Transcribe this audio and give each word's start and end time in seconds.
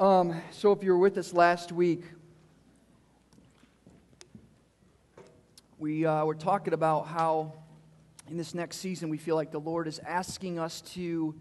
Um, 0.00 0.40
so, 0.50 0.72
if 0.72 0.82
you 0.82 0.92
were 0.92 0.98
with 0.98 1.18
us 1.18 1.34
last 1.34 1.72
week, 1.72 2.04
we 5.78 6.06
uh, 6.06 6.24
were 6.24 6.34
talking 6.34 6.72
about 6.72 7.06
how 7.06 7.52
in 8.30 8.38
this 8.38 8.54
next 8.54 8.78
season 8.78 9.10
we 9.10 9.18
feel 9.18 9.36
like 9.36 9.52
the 9.52 9.60
Lord 9.60 9.86
is 9.86 9.98
asking 9.98 10.58
us 10.58 10.80
to 10.94 11.34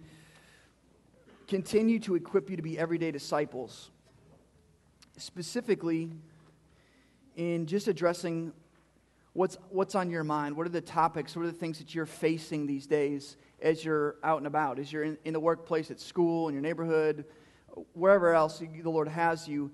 continue 1.47 1.99
to 1.99 2.15
equip 2.15 2.49
you 2.49 2.57
to 2.57 2.61
be 2.61 2.77
everyday 2.77 3.11
disciples. 3.11 3.91
Specifically, 5.15 6.11
in 7.37 7.65
just 7.65 7.87
addressing 7.87 8.51
what's, 9.31 9.57
what's 9.69 9.95
on 9.95 10.09
your 10.09 10.25
mind. 10.25 10.57
What 10.57 10.67
are 10.67 10.71
the 10.71 10.81
topics? 10.81 11.33
What 11.33 11.43
are 11.43 11.51
the 11.51 11.53
things 11.53 11.77
that 11.77 11.95
you're 11.95 12.05
facing 12.05 12.67
these 12.67 12.87
days 12.87 13.37
as 13.61 13.85
you're 13.85 14.17
out 14.21 14.39
and 14.39 14.47
about, 14.47 14.79
as 14.79 14.91
you're 14.91 15.03
in, 15.03 15.17
in 15.23 15.31
the 15.31 15.39
workplace, 15.39 15.89
at 15.91 16.01
school, 16.01 16.49
in 16.49 16.53
your 16.53 16.61
neighborhood, 16.61 17.23
wherever 17.93 18.33
else 18.33 18.59
the 18.59 18.89
Lord 18.89 19.07
has 19.07 19.47
you? 19.47 19.71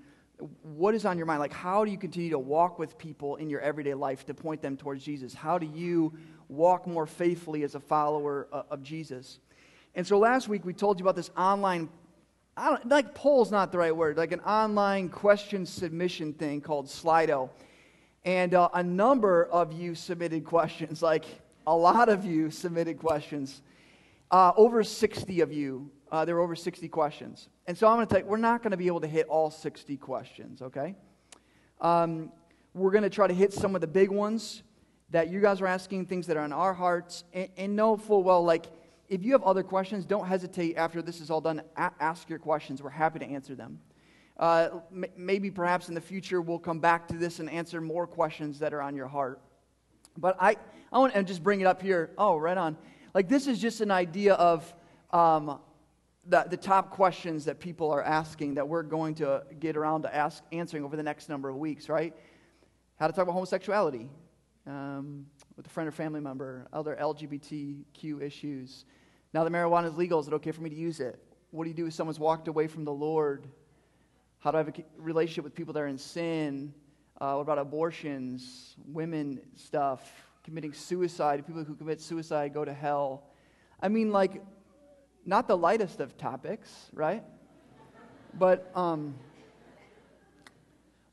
What 0.62 0.96
is 0.96 1.06
on 1.06 1.18
your 1.18 1.26
mind? 1.26 1.40
Like, 1.40 1.54
how 1.54 1.86
do 1.86 1.92
you 1.92 1.98
continue 1.98 2.30
to 2.32 2.40
walk 2.40 2.78
with 2.78 2.98
people 2.98 3.38
in 3.38 3.50
your 3.50 3.62
everyday 3.62 3.94
life 3.94 4.26
to 4.26 4.34
point 4.34 4.62
them 4.62 4.76
towards 4.76 5.04
Jesus? 5.04 5.34
How 5.34 5.58
do 5.58 5.66
you 5.66 6.14
walk 6.50 6.88
more 6.88 7.08
faithfully 7.08 7.64
as 7.64 7.76
a 7.76 7.80
follower 7.80 8.48
of 8.52 8.84
Jesus? 8.84 9.40
And 9.96 10.06
so 10.06 10.20
last 10.20 10.50
week 10.50 10.66
we 10.66 10.74
told 10.74 11.00
you 11.00 11.06
about 11.06 11.16
this 11.16 11.32
online 11.38 11.90
I 12.58 12.70
don't, 12.70 12.88
like 12.88 13.14
poll's 13.14 13.52
not 13.52 13.74
the 13.74 13.78
right 13.78 13.96
word, 13.96 14.16
like 14.16 14.32
an 14.32 14.40
online 14.42 15.10
question 15.10 15.66
submission 15.66 16.32
thing 16.32 16.62
called 16.62 16.88
Slido. 16.88 17.50
And 18.24 18.54
uh, 18.54 18.70
a 18.74 18.82
number 18.82 19.46
of 19.46 19.74
you 19.74 19.94
submitted 19.94 20.46
questions, 20.46 21.02
like 21.02 21.26
a 21.68 21.76
lot 21.76 22.08
of 22.08 22.24
you 22.24 22.50
submitted 22.50 22.98
questions. 22.98 23.62
Uh, 24.32 24.54
over 24.56 24.84
60 24.84 25.42
of 25.42 25.52
you, 25.52 25.92
uh, 26.16 26.24
there 26.24 26.36
were 26.36 26.42
over 26.42 26.56
60 26.56 26.88
questions. 26.88 27.50
And 27.68 27.78
so 27.78 27.88
I'm 27.88 27.98
going 27.98 28.08
to 28.08 28.14
tell 28.14 28.24
you, 28.24 28.28
we're 28.28 28.38
not 28.38 28.64
going 28.64 28.72
to 28.72 28.78
be 28.78 28.88
able 28.88 29.02
to 29.02 29.08
hit 29.08 29.28
all 29.28 29.52
60 29.52 29.98
questions, 29.98 30.62
okay? 30.62 30.96
Um, 31.82 32.32
we're 32.74 32.92
going 32.92 33.04
to 33.04 33.10
try 33.10 33.28
to 33.28 33.34
hit 33.34 33.52
some 33.52 33.76
of 33.76 33.82
the 33.82 33.88
big 33.88 34.10
ones 34.10 34.64
that 35.10 35.30
you 35.30 35.42
guys 35.42 35.60
are 35.60 35.68
asking, 35.68 36.06
things 36.06 36.28
that 36.28 36.38
are 36.38 36.46
in 36.46 36.54
our 36.54 36.74
hearts, 36.74 37.26
and, 37.34 37.50
and 37.58 37.76
know 37.76 37.98
full 37.98 38.24
well, 38.24 38.44
like, 38.44 38.66
if 39.08 39.24
you 39.24 39.34
have 39.34 39.44
other 39.44 39.62
questions, 39.62 40.06
don't 40.06 40.26
hesitate 40.26 40.78
after 40.78 41.02
this 41.02 41.20
is 41.20 41.30
all 41.30 41.42
done. 41.42 41.62
A- 41.76 41.92
ask 42.00 42.30
your 42.30 42.40
questions. 42.40 42.82
We're 42.82 42.90
happy 42.90 43.20
to 43.20 43.26
answer 43.26 43.54
them. 43.54 43.80
Uh, 44.38 44.70
m- 44.92 45.06
maybe 45.18 45.52
perhaps 45.52 45.90
in 45.90 45.96
the 45.96 46.02
future 46.02 46.42
we'll 46.42 46.60
come 46.60 46.80
back 46.80 47.08
to 47.10 47.18
this 47.18 47.40
and 47.40 47.50
answer 47.50 47.82
more 47.82 48.08
questions 48.08 48.60
that 48.60 48.74
are 48.74 48.82
on 48.82 48.96
your 48.96 49.08
heart. 49.08 49.42
But 50.18 50.38
I, 50.40 50.56
I 50.92 50.98
want 50.98 51.14
to 51.14 51.24
just 51.24 51.44
bring 51.44 51.62
it 51.62 51.68
up 51.68 51.82
here. 51.82 52.12
Oh, 52.18 52.38
right 52.38 52.58
on. 52.58 52.78
Like, 53.14 53.28
this 53.28 53.48
is 53.48 53.60
just 53.60 53.82
an 53.82 53.92
idea 53.92 54.34
of 54.34 54.74
um, 55.12 55.60
the, 56.28 56.46
the 56.50 56.58
top 56.58 56.92
questions 56.92 57.46
that 57.46 57.60
people 57.60 57.92
are 57.92 58.04
asking 58.04 58.56
that 58.56 58.68
we're 58.68 58.84
going 58.84 59.16
to 59.16 59.44
get 59.60 59.78
around 59.78 60.04
to 60.04 60.16
ask, 60.16 60.44
answering 60.52 60.84
over 60.84 60.96
the 60.96 61.04
next 61.04 61.30
number 61.30 61.50
of 61.50 61.58
weeks, 61.58 61.90
right? 61.90 62.14
How 63.00 63.08
to 63.08 63.14
talk 63.14 63.24
about 63.24 63.34
homosexuality. 63.34 64.10
Um, 64.68 65.28
with 65.56 65.68
a 65.68 65.70
friend 65.70 65.88
or 65.88 65.92
family 65.92 66.20
member, 66.20 66.68
other 66.74 66.98
LGBTQ 67.00 68.22
issues. 68.22 68.86
Now 69.34 69.44
that 69.44 69.54
marijuana 69.54 69.88
is 69.88 69.96
legal, 69.96 70.20
is 70.20 70.28
it 70.28 70.34
okay 70.34 70.52
for 70.52 70.62
me 70.62 70.70
to 70.70 70.76
use 70.76 71.00
it? 71.00 71.20
What 71.52 71.66
do 71.66 71.70
you 71.70 71.76
do 71.76 71.86
if 71.86 71.94
someone's 71.94 72.20
walked 72.20 72.48
away 72.48 72.68
from 72.68 72.84
the 72.84 72.92
Lord? 72.92 73.48
How 74.40 74.52
do 74.52 74.58
I 74.58 74.62
have 74.62 74.70
a 74.70 74.74
relationship 74.98 75.44
with 75.44 75.54
people 75.54 75.74
that 75.74 75.80
are 75.82 75.88
in 75.88 75.98
sin? 75.98 76.74
Uh, 77.22 77.34
what 77.34 77.42
about 77.42 77.60
abortions, 77.60 78.76
women 78.88 79.40
stuff, 79.56 80.28
committing 80.44 80.74
suicide? 80.74 81.46
People 81.46 81.64
who 81.64 81.76
commit 81.76 82.02
suicide 82.02 82.54
go 82.54 82.66
to 82.66 82.74
hell. 82.74 83.24
I 83.80 83.88
mean, 83.88 84.12
like, 84.12 84.42
not 85.26 85.48
the 85.48 85.58
lightest 85.58 86.00
of 86.00 86.18
topics, 86.18 86.72
right? 86.94 87.24
But 88.38 88.72
um, 88.76 89.16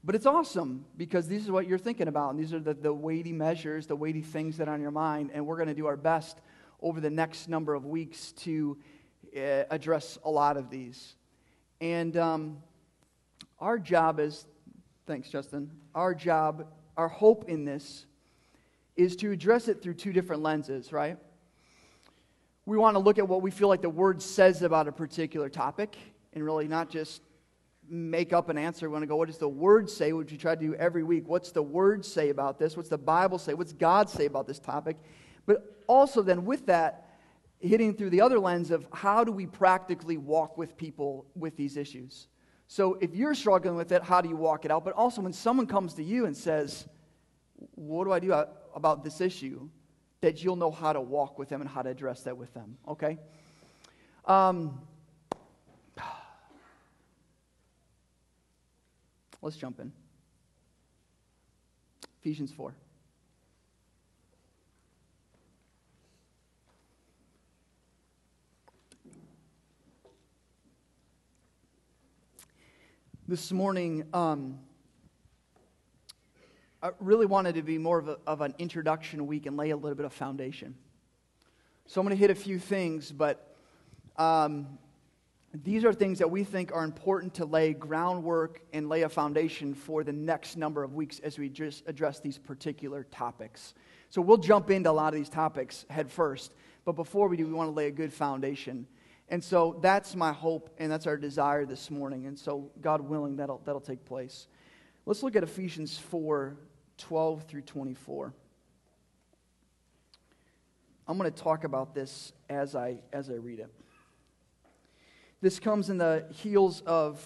but 0.04 0.14
it's 0.14 0.26
awesome 0.26 0.84
because 0.96 1.28
this 1.28 1.42
is 1.42 1.50
what 1.50 1.68
you're 1.68 1.78
thinking 1.78 2.08
about. 2.08 2.30
And 2.30 2.38
these 2.38 2.52
are 2.52 2.58
the, 2.58 2.74
the 2.74 2.92
weighty 2.92 3.32
measures, 3.32 3.86
the 3.86 3.94
weighty 3.94 4.22
things 4.22 4.56
that 4.56 4.68
are 4.68 4.74
on 4.74 4.80
your 4.80 4.90
mind. 4.90 5.30
And 5.32 5.46
we're 5.46 5.56
going 5.56 5.68
to 5.68 5.74
do 5.74 5.86
our 5.86 5.96
best 5.96 6.38
over 6.80 7.00
the 7.00 7.10
next 7.10 7.48
number 7.48 7.74
of 7.74 7.86
weeks 7.86 8.32
to 8.32 8.76
uh, 9.36 9.64
address 9.70 10.18
a 10.24 10.30
lot 10.30 10.56
of 10.56 10.70
these. 10.70 11.14
And 11.80 12.16
um, 12.16 12.58
our 13.60 13.78
job 13.78 14.18
is, 14.18 14.44
thanks, 15.06 15.28
Justin, 15.28 15.70
our 15.94 16.14
job, 16.14 16.66
our 16.96 17.08
hope 17.08 17.48
in 17.48 17.64
this 17.64 18.06
is 18.96 19.14
to 19.16 19.30
address 19.30 19.68
it 19.68 19.82
through 19.82 19.94
two 19.94 20.12
different 20.12 20.42
lenses, 20.42 20.92
right? 20.92 21.16
We 22.64 22.76
want 22.76 22.94
to 22.94 23.00
look 23.00 23.18
at 23.18 23.28
what 23.28 23.42
we 23.42 23.50
feel 23.50 23.68
like 23.68 23.82
the 23.82 23.90
word 23.90 24.22
says 24.22 24.62
about 24.62 24.88
a 24.88 24.92
particular 24.92 25.48
topic 25.48 25.96
and 26.32 26.44
really 26.44 26.68
not 26.68 26.90
just 26.90 27.22
make 27.88 28.32
up 28.32 28.48
an 28.48 28.58
answer. 28.58 28.88
We 28.88 28.92
want 28.92 29.02
to 29.02 29.06
go, 29.06 29.16
what 29.16 29.28
does 29.28 29.38
the 29.38 29.48
Word 29.48 29.88
say, 29.90 30.12
which 30.12 30.32
we 30.32 30.38
try 30.38 30.54
to 30.54 30.60
do 30.60 30.74
every 30.74 31.02
week? 31.02 31.28
What's 31.28 31.52
the 31.52 31.62
Word 31.62 32.04
say 32.04 32.30
about 32.30 32.58
this? 32.58 32.76
What's 32.76 32.88
the 32.88 32.98
Bible 32.98 33.38
say? 33.38 33.54
What's 33.54 33.72
God 33.72 34.08
say 34.08 34.26
about 34.26 34.46
this 34.46 34.58
topic? 34.58 34.96
But 35.46 35.82
also, 35.86 36.22
then, 36.22 36.44
with 36.44 36.66
that, 36.66 37.10
hitting 37.58 37.94
through 37.94 38.10
the 38.10 38.20
other 38.20 38.38
lens 38.38 38.70
of 38.70 38.86
how 38.92 39.24
do 39.24 39.32
we 39.32 39.46
practically 39.46 40.16
walk 40.16 40.56
with 40.56 40.76
people 40.76 41.26
with 41.34 41.56
these 41.56 41.76
issues? 41.76 42.28
So, 42.68 42.94
if 43.00 43.14
you're 43.14 43.34
struggling 43.34 43.76
with 43.76 43.92
it, 43.92 44.02
how 44.02 44.20
do 44.20 44.28
you 44.28 44.36
walk 44.36 44.64
it 44.64 44.70
out? 44.70 44.84
But 44.84 44.94
also, 44.94 45.20
when 45.20 45.32
someone 45.32 45.66
comes 45.66 45.94
to 45.94 46.02
you 46.02 46.26
and 46.26 46.36
says, 46.36 46.86
What 47.74 48.04
do 48.04 48.12
I 48.12 48.20
do 48.20 48.32
about 48.74 49.04
this 49.04 49.20
issue? 49.20 49.68
That 50.22 50.42
you'll 50.42 50.56
know 50.56 50.70
how 50.70 50.94
to 50.94 51.00
walk 51.00 51.38
with 51.38 51.50
them 51.50 51.60
and 51.60 51.68
how 51.68 51.82
to 51.82 51.90
address 51.90 52.22
that 52.22 52.36
with 52.36 52.54
them, 52.54 52.78
okay? 52.88 53.18
Um, 54.24 54.80
Let's 59.42 59.56
jump 59.56 59.80
in. 59.80 59.92
Ephesians 62.20 62.52
4. 62.52 62.72
This 73.26 73.50
morning, 73.50 74.04
um, 74.14 74.60
I 76.84 76.90
really 76.98 77.26
wanted 77.26 77.54
to 77.54 77.62
be 77.62 77.78
more 77.78 78.00
of, 78.00 78.08
a, 78.08 78.18
of 78.26 78.40
an 78.40 78.54
introduction 78.58 79.28
week 79.28 79.46
and 79.46 79.56
lay 79.56 79.70
a 79.70 79.76
little 79.76 79.94
bit 79.94 80.04
of 80.04 80.12
foundation. 80.12 80.74
So 81.86 82.00
I'm 82.00 82.06
going 82.06 82.16
to 82.16 82.20
hit 82.20 82.30
a 82.30 82.34
few 82.34 82.58
things, 82.58 83.12
but 83.12 83.54
um, 84.16 84.66
these 85.54 85.84
are 85.84 85.92
things 85.92 86.18
that 86.18 86.28
we 86.28 86.42
think 86.42 86.74
are 86.74 86.82
important 86.82 87.34
to 87.34 87.44
lay 87.44 87.72
groundwork 87.72 88.62
and 88.72 88.88
lay 88.88 89.02
a 89.02 89.08
foundation 89.08 89.74
for 89.74 90.02
the 90.02 90.12
next 90.12 90.56
number 90.56 90.82
of 90.82 90.94
weeks 90.94 91.20
as 91.20 91.38
we 91.38 91.48
just 91.48 91.84
address 91.86 92.18
these 92.18 92.36
particular 92.36 93.04
topics. 93.12 93.74
So 94.10 94.20
we'll 94.20 94.38
jump 94.38 94.68
into 94.68 94.90
a 94.90 94.92
lot 94.92 95.14
of 95.14 95.20
these 95.20 95.28
topics 95.28 95.86
head 95.88 96.10
first, 96.10 96.52
but 96.84 96.92
before 96.92 97.28
we 97.28 97.36
do, 97.36 97.46
we 97.46 97.52
want 97.52 97.68
to 97.68 97.74
lay 97.74 97.86
a 97.86 97.92
good 97.92 98.12
foundation. 98.12 98.88
And 99.28 99.42
so 99.42 99.78
that's 99.80 100.16
my 100.16 100.32
hope 100.32 100.68
and 100.78 100.90
that's 100.90 101.06
our 101.06 101.16
desire 101.16 101.64
this 101.64 101.92
morning. 101.92 102.26
And 102.26 102.36
so, 102.36 102.72
God 102.80 103.02
willing, 103.02 103.36
that'll, 103.36 103.62
that'll 103.64 103.80
take 103.80 104.04
place. 104.04 104.48
Let's 105.06 105.22
look 105.22 105.36
at 105.36 105.44
Ephesians 105.44 105.96
4 105.96 106.56
12 107.02 107.44
through 107.44 107.62
24. 107.62 108.32
I'm 111.06 111.18
going 111.18 111.30
to 111.30 111.42
talk 111.42 111.64
about 111.64 111.94
this 111.94 112.32
as 112.48 112.74
I, 112.74 113.00
as 113.12 113.28
I 113.28 113.34
read 113.34 113.58
it. 113.58 113.70
This 115.40 115.58
comes 115.58 115.90
in 115.90 115.98
the 115.98 116.26
heels 116.30 116.80
of 116.86 117.20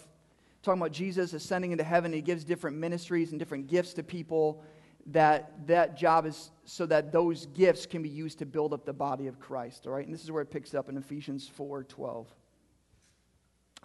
talking 0.63 0.81
about 0.81 0.93
Jesus 0.93 1.35
ascending 1.35 1.73
into 1.73 1.85
heaven. 1.85 2.13
He 2.13 2.23
gives 2.23 2.43
different 2.43 2.79
ministries 2.79 3.31
and 3.31 3.39
different 3.39 3.67
gifts 3.67 3.93
to 3.95 4.03
people. 4.03 4.65
That 5.11 5.69
that 5.69 5.97
job 5.97 6.27
is 6.27 6.51
so 6.65 6.85
that 6.87 7.13
those 7.13 7.47
gifts 7.47 7.87
can 7.87 8.03
be 8.03 8.09
used 8.09 8.41
to 8.41 8.47
build 8.47 8.73
up 8.73 8.85
the 8.85 8.93
body 8.93 9.29
of 9.29 9.39
Christ. 9.39 9.87
All 9.87 9.93
right, 9.93 10.05
and 10.05 10.13
this 10.13 10.25
is 10.25 10.33
where 10.33 10.43
it 10.43 10.51
picks 10.51 10.75
up 10.75 10.89
in 10.89 10.97
Ephesians 10.97 11.47
four 11.47 11.85
twelve. 11.85 12.27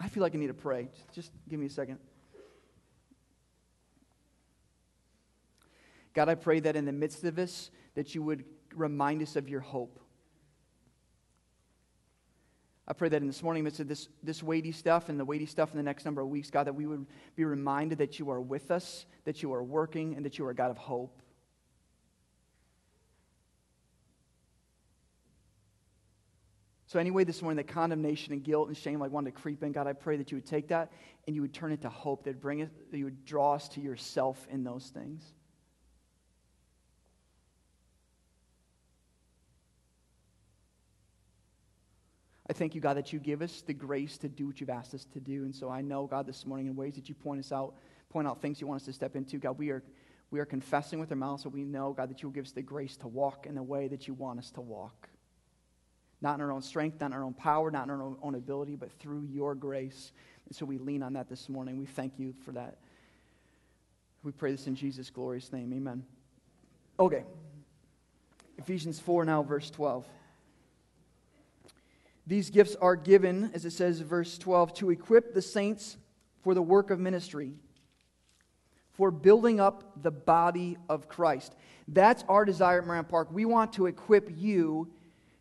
I 0.00 0.08
feel 0.08 0.22
like 0.22 0.34
I 0.34 0.38
need 0.38 0.48
to 0.48 0.54
pray. 0.54 0.88
Just 1.14 1.30
give 1.48 1.60
me 1.60 1.66
a 1.66 1.70
second. 1.70 1.98
God, 6.14 6.28
I 6.28 6.34
pray 6.34 6.60
that 6.60 6.76
in 6.76 6.84
the 6.84 6.92
midst 6.92 7.24
of 7.24 7.34
this, 7.34 7.70
that 7.94 8.14
you 8.14 8.22
would 8.22 8.44
remind 8.74 9.22
us 9.22 9.36
of 9.36 9.48
your 9.48 9.60
hope. 9.60 9.98
I 12.86 12.94
pray 12.94 13.08
that 13.08 13.22
in 13.22 13.28
this 13.28 13.42
morning, 13.42 13.60
amidst 13.60 13.86
this, 13.86 14.08
this 14.22 14.42
weighty 14.42 14.72
stuff 14.72 15.08
and 15.08 15.18
the 15.18 15.24
weighty 15.24 15.46
stuff 15.46 15.70
in 15.70 15.76
the 15.76 15.84
next 15.84 16.04
number 16.04 16.20
of 16.20 16.28
weeks, 16.28 16.50
God, 16.50 16.66
that 16.66 16.74
we 16.74 16.86
would 16.86 17.06
be 17.36 17.44
reminded 17.44 17.98
that 17.98 18.18
you 18.18 18.30
are 18.30 18.40
with 18.40 18.70
us, 18.70 19.06
that 19.24 19.42
you 19.42 19.52
are 19.54 19.62
working, 19.62 20.16
and 20.16 20.26
that 20.26 20.38
you 20.38 20.44
are 20.46 20.50
a 20.50 20.54
God 20.54 20.70
of 20.70 20.78
hope. 20.78 21.22
So, 26.86 26.98
anyway, 26.98 27.24
this 27.24 27.40
morning, 27.40 27.56
the 27.56 27.72
condemnation 27.72 28.34
and 28.34 28.44
guilt 28.44 28.68
and 28.68 28.76
shame 28.76 29.00
like 29.00 29.10
wanted 29.10 29.34
to 29.34 29.40
creep 29.40 29.62
in, 29.62 29.72
God, 29.72 29.86
I 29.86 29.94
pray 29.94 30.18
that 30.18 30.30
you 30.30 30.36
would 30.36 30.46
take 30.46 30.68
that 30.68 30.92
and 31.26 31.34
you 31.34 31.40
would 31.40 31.54
turn 31.54 31.72
it 31.72 31.80
to 31.82 31.88
hope, 31.88 32.24
that 32.24 32.40
bring 32.40 32.58
it, 32.58 32.90
that 32.90 32.98
you 32.98 33.04
would 33.04 33.24
draw 33.24 33.54
us 33.54 33.68
to 33.70 33.80
yourself 33.80 34.46
in 34.50 34.64
those 34.64 34.88
things. 34.88 35.22
I 42.48 42.52
thank 42.52 42.74
you, 42.74 42.80
God, 42.80 42.96
that 42.96 43.12
you 43.12 43.20
give 43.20 43.40
us 43.40 43.62
the 43.62 43.72
grace 43.72 44.18
to 44.18 44.28
do 44.28 44.46
what 44.46 44.60
you've 44.60 44.70
asked 44.70 44.94
us 44.94 45.04
to 45.12 45.20
do. 45.20 45.44
And 45.44 45.54
so 45.54 45.70
I 45.70 45.80
know, 45.80 46.06
God, 46.06 46.26
this 46.26 46.44
morning 46.44 46.66
in 46.66 46.74
ways 46.74 46.94
that 46.96 47.08
you 47.08 47.14
point 47.14 47.38
us 47.38 47.52
out, 47.52 47.74
point 48.10 48.26
out 48.26 48.42
things 48.42 48.60
you 48.60 48.66
want 48.66 48.80
us 48.80 48.86
to 48.86 48.92
step 48.92 49.14
into. 49.14 49.38
God, 49.38 49.58
we 49.58 49.70
are, 49.70 49.82
we 50.30 50.40
are 50.40 50.44
confessing 50.44 50.98
with 50.98 51.10
our 51.12 51.16
mouths, 51.16 51.44
so 51.44 51.48
we 51.48 51.62
know, 51.62 51.92
God, 51.92 52.10
that 52.10 52.22
you 52.22 52.28
will 52.28 52.34
give 52.34 52.44
us 52.44 52.52
the 52.52 52.62
grace 52.62 52.96
to 52.98 53.08
walk 53.08 53.46
in 53.46 53.54
the 53.54 53.62
way 53.62 53.86
that 53.88 54.08
you 54.08 54.14
want 54.14 54.40
us 54.40 54.50
to 54.52 54.60
walk. 54.60 55.08
Not 56.20 56.34
in 56.36 56.40
our 56.40 56.52
own 56.52 56.62
strength, 56.62 57.00
not 57.00 57.06
in 57.06 57.12
our 57.12 57.24
own 57.24 57.34
power, 57.34 57.70
not 57.70 57.84
in 57.84 57.90
our 57.90 58.16
own 58.22 58.34
ability, 58.34 58.76
but 58.76 58.90
through 58.98 59.28
your 59.30 59.54
grace. 59.54 60.12
And 60.46 60.54
so 60.54 60.66
we 60.66 60.78
lean 60.78 61.02
on 61.02 61.12
that 61.12 61.28
this 61.28 61.48
morning. 61.48 61.78
We 61.78 61.86
thank 61.86 62.18
you 62.18 62.34
for 62.44 62.52
that. 62.52 62.78
We 64.24 64.32
pray 64.32 64.52
this 64.52 64.66
in 64.66 64.74
Jesus' 64.74 65.10
glorious 65.10 65.52
name. 65.52 65.72
Amen. 65.72 66.04
Okay. 66.98 67.24
Ephesians 68.58 69.00
4 69.00 69.24
now, 69.24 69.42
verse 69.42 69.70
12. 69.70 70.06
These 72.26 72.50
gifts 72.50 72.76
are 72.76 72.96
given, 72.96 73.50
as 73.54 73.64
it 73.64 73.72
says 73.72 74.00
verse 74.00 74.38
12, 74.38 74.74
to 74.74 74.90
equip 74.90 75.34
the 75.34 75.42
saints 75.42 75.96
for 76.42 76.54
the 76.54 76.62
work 76.62 76.90
of 76.90 77.00
ministry, 77.00 77.54
for 78.92 79.10
building 79.10 79.58
up 79.58 80.02
the 80.02 80.10
body 80.10 80.76
of 80.88 81.08
Christ. 81.08 81.54
That's 81.88 82.24
our 82.28 82.44
desire 82.44 82.80
at 82.80 82.86
Moran 82.86 83.04
Park. 83.04 83.28
We 83.32 83.44
want 83.44 83.72
to 83.74 83.86
equip 83.86 84.30
you 84.36 84.92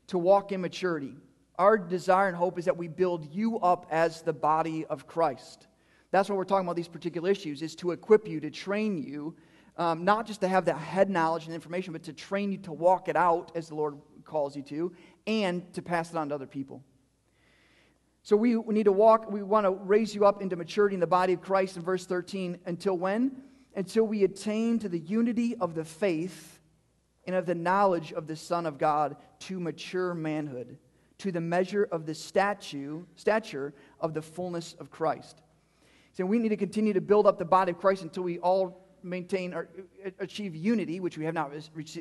to 0.07 0.17
walk 0.17 0.51
in 0.51 0.61
maturity. 0.61 1.15
Our 1.59 1.77
desire 1.77 2.27
and 2.27 2.35
hope 2.35 2.57
is 2.57 2.65
that 2.65 2.77
we 2.77 2.87
build 2.87 3.31
you 3.31 3.59
up 3.59 3.85
as 3.91 4.21
the 4.23 4.33
body 4.33 4.85
of 4.85 5.05
Christ. 5.05 5.67
That's 6.09 6.29
what 6.29 6.37
we're 6.37 6.45
talking 6.45 6.65
about 6.65 6.75
these 6.75 6.87
particular 6.87 7.29
issues, 7.29 7.61
is 7.61 7.75
to 7.77 7.91
equip 7.91 8.27
you, 8.27 8.39
to 8.39 8.49
train 8.49 8.97
you, 8.97 9.35
um, 9.77 10.03
not 10.03 10.25
just 10.25 10.41
to 10.41 10.47
have 10.47 10.65
that 10.65 10.77
head 10.77 11.09
knowledge 11.09 11.45
and 11.45 11.53
information, 11.53 11.93
but 11.93 12.03
to 12.03 12.13
train 12.13 12.51
you 12.51 12.57
to 12.59 12.73
walk 12.73 13.07
it 13.07 13.15
out 13.15 13.51
as 13.55 13.69
the 13.69 13.75
Lord 13.75 13.97
calls 14.25 14.55
you 14.55 14.63
to, 14.63 14.91
and 15.27 15.71
to 15.73 15.81
pass 15.81 16.11
it 16.11 16.17
on 16.17 16.29
to 16.29 16.35
other 16.35 16.47
people. 16.47 16.83
So 18.23 18.35
we, 18.35 18.55
we 18.55 18.73
need 18.73 18.83
to 18.83 18.91
walk, 18.91 19.31
we 19.31 19.41
want 19.41 19.65
to 19.65 19.71
raise 19.71 20.13
you 20.13 20.25
up 20.25 20.41
into 20.41 20.55
maturity 20.55 20.93
in 20.93 20.99
the 20.99 21.07
body 21.07 21.33
of 21.33 21.41
Christ 21.41 21.75
in 21.75 21.83
verse 21.83 22.05
13. 22.05 22.59
Until 22.65 22.97
when? 22.97 23.43
Until 23.75 24.03
we 24.03 24.23
attain 24.23 24.77
to 24.79 24.89
the 24.89 24.99
unity 24.99 25.55
of 25.55 25.73
the 25.73 25.83
faith 25.83 26.59
and 27.25 27.35
of 27.35 27.45
the 27.45 27.55
knowledge 27.55 28.13
of 28.13 28.27
the 28.27 28.35
Son 28.35 28.65
of 28.65 28.77
God 28.77 29.15
to 29.39 29.59
mature 29.59 30.13
manhood, 30.13 30.77
to 31.19 31.31
the 31.31 31.41
measure 31.41 31.87
of 31.91 32.05
the 32.05 32.13
statue, 32.13 33.03
stature 33.15 33.73
of 33.99 34.13
the 34.13 34.21
fullness 34.21 34.73
of 34.79 34.91
Christ. 34.91 35.41
So 36.13 36.25
we 36.25 36.39
need 36.39 36.49
to 36.49 36.57
continue 36.57 36.93
to 36.93 37.01
build 37.01 37.25
up 37.25 37.39
the 37.39 37.45
body 37.45 37.71
of 37.71 37.79
Christ 37.79 38.03
until 38.03 38.23
we 38.23 38.37
all 38.39 38.80
maintain 39.03 39.53
or 39.53 39.69
uh, 40.05 40.09
achieve 40.19 40.55
unity, 40.55 40.99
which 40.99 41.17
we 41.17 41.25
have 41.25 41.33
not 41.33 41.51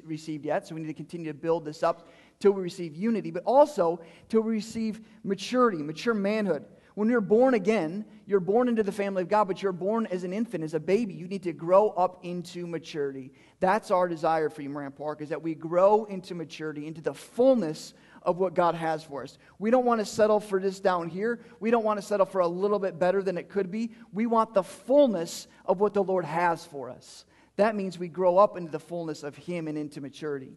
received 0.05 0.45
yet. 0.45 0.67
So 0.67 0.75
we 0.75 0.81
need 0.81 0.89
to 0.89 0.95
continue 0.95 1.27
to 1.27 1.39
build 1.39 1.65
this 1.65 1.83
up 1.83 2.09
till 2.39 2.53
we 2.53 2.63
receive 2.63 2.97
unity, 2.97 3.31
but 3.31 3.43
also 3.45 4.01
till 4.29 4.41
we 4.43 4.53
receive 4.53 5.01
maturity, 5.25 5.83
mature 5.83 6.15
manhood. 6.15 6.65
When 6.95 7.09
you're 7.09 7.21
born 7.21 7.55
again, 7.55 8.05
you're 8.27 8.41
born 8.41 8.69
into 8.69 8.83
the 8.83 8.93
family 8.93 9.23
of 9.23 9.29
God, 9.29 9.45
but 9.45 9.63
you're 9.63 9.73
born 9.73 10.07
as 10.07 10.25
an 10.25 10.33
infant, 10.33 10.65
as 10.65 10.75
a 10.75 10.81
baby. 10.81 11.15
You 11.15 11.29
need 11.29 11.43
to 11.45 11.53
grow 11.53 11.91
up 11.91 12.19
into 12.25 12.67
maturity. 12.67 13.33
That's 13.61 13.91
our 13.91 14.09
desire 14.09 14.51
for 14.51 14.63
you, 14.63 14.71
Moran 14.71 14.93
Park, 14.93 15.23
is 15.23 15.29
that 15.29 15.41
we 15.41 15.55
grow 15.55 16.05
into 16.07 16.35
maturity, 16.35 16.87
into 16.87 17.01
the 17.01 17.15
fullness 17.15 17.95
of 18.23 18.39
what 18.39 18.55
God 18.55 18.75
has 18.75 19.03
for 19.03 19.23
us. 19.23 19.39
We 19.59 19.71
don't 19.71 19.85
want 19.85 20.01
to 20.01 20.05
settle 20.05 20.41
for 20.41 20.61
this 20.61 20.81
down 20.81 21.09
here. 21.09 21.41
We 21.59 21.71
don't 21.71 21.85
want 21.85 21.99
to 21.99 22.07
settle 22.07 22.27
for 22.27 22.41
a 22.41 22.49
little 22.49 22.79
bit 22.79 22.99
better 22.99 23.23
than 23.23 23.39
it 23.39 23.49
could 23.49 23.71
be. 23.71 23.93
We 24.13 24.27
want 24.27 24.55
the 24.55 24.63
fullness 24.63 25.49
of 25.65 25.81
what 25.81 25.95
the 25.95 26.03
Lord 26.03 26.25
has 26.25 26.65
for 26.65 26.91
us. 26.91 27.25
That 27.57 27.77
means 27.77 27.99
we 27.99 28.09
grow 28.09 28.39
up 28.39 28.57
into 28.57 28.71
the 28.71 28.81
fullness 28.81 29.23
of 29.23 29.37
Him 29.37 29.69
and 29.69 29.77
into 29.77 30.01
maturity. 30.01 30.53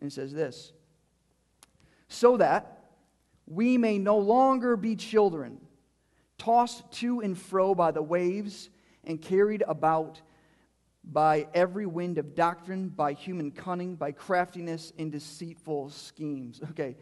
And 0.00 0.10
it 0.10 0.14
says 0.14 0.32
this 0.32 0.72
so 2.08 2.36
that 2.36 2.84
we 3.46 3.78
may 3.78 3.98
no 3.98 4.18
longer 4.18 4.76
be 4.76 4.96
children, 4.96 5.60
tossed 6.38 6.90
to 6.92 7.20
and 7.20 7.36
fro 7.36 7.74
by 7.74 7.90
the 7.90 8.02
waves 8.02 8.70
and 9.04 9.20
carried 9.20 9.62
about 9.66 10.20
by 11.06 11.46
every 11.54 11.86
wind 11.86 12.18
of 12.18 12.34
doctrine, 12.34 12.88
by 12.88 13.12
human 13.12 13.50
cunning, 13.50 13.94
by 13.94 14.12
craftiness 14.12 14.92
and 14.98 15.12
deceitful 15.12 15.90
schemes. 15.90 16.60
Okay. 16.70 16.96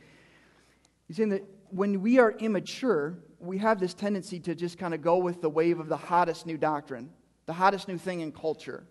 He's 1.09 1.17
saying 1.17 1.31
that 1.31 1.45
when 1.71 2.01
we 2.03 2.19
are 2.19 2.33
immature, 2.33 3.19
we 3.41 3.59
have 3.59 3.81
this 3.81 3.95
tendency 3.95 4.41
to 4.41 4.55
just 4.55 4.79
kind 4.79 4.95
of 4.95 5.03
go 5.03 5.17
with 5.19 5.41
the 5.41 5.51
wave 5.51 5.81
of 5.81 5.89
the 5.89 5.97
hottest 5.97 6.47
new 6.47 6.57
doctrine, 6.57 7.11
the 7.47 7.53
hottest 7.53 7.89
new 7.89 7.99
thing 7.99 8.21
in 8.21 8.33
culture. 8.33 8.85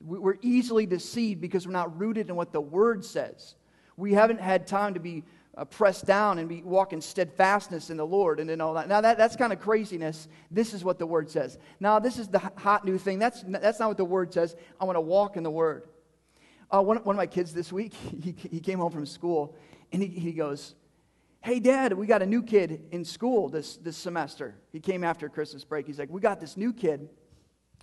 We're 0.00 0.38
easily 0.42 0.86
deceived 0.86 1.40
because 1.40 1.66
we're 1.66 1.72
not 1.72 1.98
rooted 1.98 2.28
in 2.28 2.36
what 2.36 2.52
the 2.52 2.60
Word 2.60 3.04
says. 3.04 3.56
We 3.96 4.14
haven't 4.14 4.40
had 4.40 4.66
time 4.66 4.94
to 4.94 5.00
be 5.00 5.24
uh, 5.58 5.64
pressed 5.64 6.06
down 6.06 6.38
and 6.38 6.48
be 6.48 6.62
walking 6.62 7.00
steadfastness 7.00 7.90
in 7.90 7.96
the 7.96 8.06
Lord 8.06 8.38
and 8.38 8.48
then 8.48 8.60
all 8.60 8.74
that. 8.74 8.88
Now, 8.88 9.00
that, 9.00 9.18
that's 9.18 9.34
kind 9.34 9.52
of 9.52 9.58
craziness. 9.58 10.28
This 10.52 10.72
is 10.72 10.84
what 10.84 11.00
the 11.00 11.06
Word 11.06 11.28
says. 11.28 11.58
Now, 11.80 11.98
this 11.98 12.16
is 12.16 12.28
the 12.28 12.38
hot 12.38 12.84
new 12.84 12.96
thing. 12.96 13.18
That's, 13.18 13.42
that's 13.42 13.80
not 13.80 13.88
what 13.88 13.96
the 13.96 14.04
Word 14.04 14.32
says. 14.32 14.54
I 14.80 14.84
want 14.84 14.96
to 14.96 15.00
walk 15.00 15.36
in 15.36 15.42
the 15.42 15.50
Word. 15.50 15.88
Uh, 16.70 16.80
one, 16.82 16.98
one 16.98 17.16
of 17.16 17.18
my 17.18 17.26
kids 17.26 17.52
this 17.52 17.72
week, 17.72 17.92
he, 18.22 18.34
he 18.50 18.60
came 18.60 18.78
home 18.78 18.92
from 18.92 19.04
school 19.04 19.56
and 19.90 20.00
he, 20.00 20.08
he 20.08 20.32
goes, 20.32 20.76
Hey, 21.40 21.60
Dad, 21.60 21.92
we 21.92 22.06
got 22.06 22.22
a 22.22 22.26
new 22.26 22.42
kid 22.42 22.82
in 22.90 23.04
school 23.04 23.48
this, 23.48 23.76
this 23.76 23.96
semester. 23.96 24.54
He 24.72 24.80
came 24.80 25.02
after 25.02 25.28
Christmas 25.28 25.64
break. 25.64 25.86
He's 25.86 25.98
like, 25.98 26.10
We 26.10 26.20
got 26.20 26.40
this 26.40 26.56
new 26.56 26.72
kid, 26.72 27.08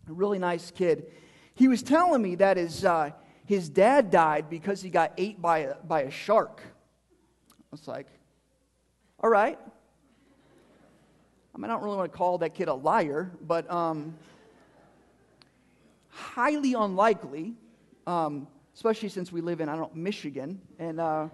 a 0.08 0.14
really 0.14 0.40
nice 0.40 0.72
kid. 0.72 1.08
He 1.56 1.68
was 1.68 1.84
telling 1.84 2.22
me 2.22 2.36
that 2.36 2.58
his, 2.58 2.86
uh, 2.86 3.12
his 3.46 3.70
dad 3.70 4.12
died 4.12 4.50
because 4.50 4.82
he 4.82 4.90
got 4.90 5.14
ate 5.18 5.42
by 5.42 5.60
a, 5.60 5.76
by 5.76 6.02
a 6.02 6.12
shark. 6.12 6.62
It's 7.80 7.88
like, 7.88 8.08
all 9.22 9.30
right. 9.30 9.60
I 11.54 11.58
mean, 11.58 11.66
I 11.66 11.74
don't 11.74 11.84
really 11.84 11.98
want 11.98 12.12
to 12.12 12.18
call 12.18 12.38
that 12.40 12.54
kid 12.54 12.68
a 12.68 12.74
liar, 12.74 13.32
but 13.42 13.70
um, 13.72 14.16
highly 16.10 16.74
unlikely, 16.74 17.54
um, 18.08 18.48
especially 18.74 19.10
since 19.10 19.32
we 19.32 19.42
live 19.42 19.62
in, 19.62 19.70
I 19.70 19.76
don't 19.76 19.96
know, 19.96 20.02
Michigan. 20.02 20.62
And, 20.80 21.00
uh, 21.00 21.28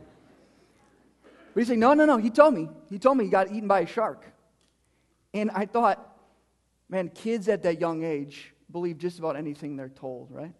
but 1.23 1.59
he's 1.59 1.67
saying, 1.67 1.79
no, 1.79 1.93
no, 1.93 2.05
no. 2.05 2.17
He 2.17 2.29
told 2.29 2.53
me. 2.53 2.69
He 2.89 2.99
told 2.99 3.17
me 3.17 3.25
he 3.25 3.31
got 3.31 3.51
eaten 3.51 3.67
by 3.67 3.81
a 3.81 3.87
shark. 3.87 4.25
And 5.33 5.49
I 5.51 5.65
thought, 5.65 6.15
man, 6.87 7.09
kids 7.09 7.47
at 7.47 7.63
that 7.63 7.79
young 7.79 8.03
age 8.03 8.53
believe 8.71 8.97
just 8.97 9.19
about 9.19 9.35
anything 9.35 9.75
they're 9.75 9.89
told, 9.89 10.29
right? 10.31 10.53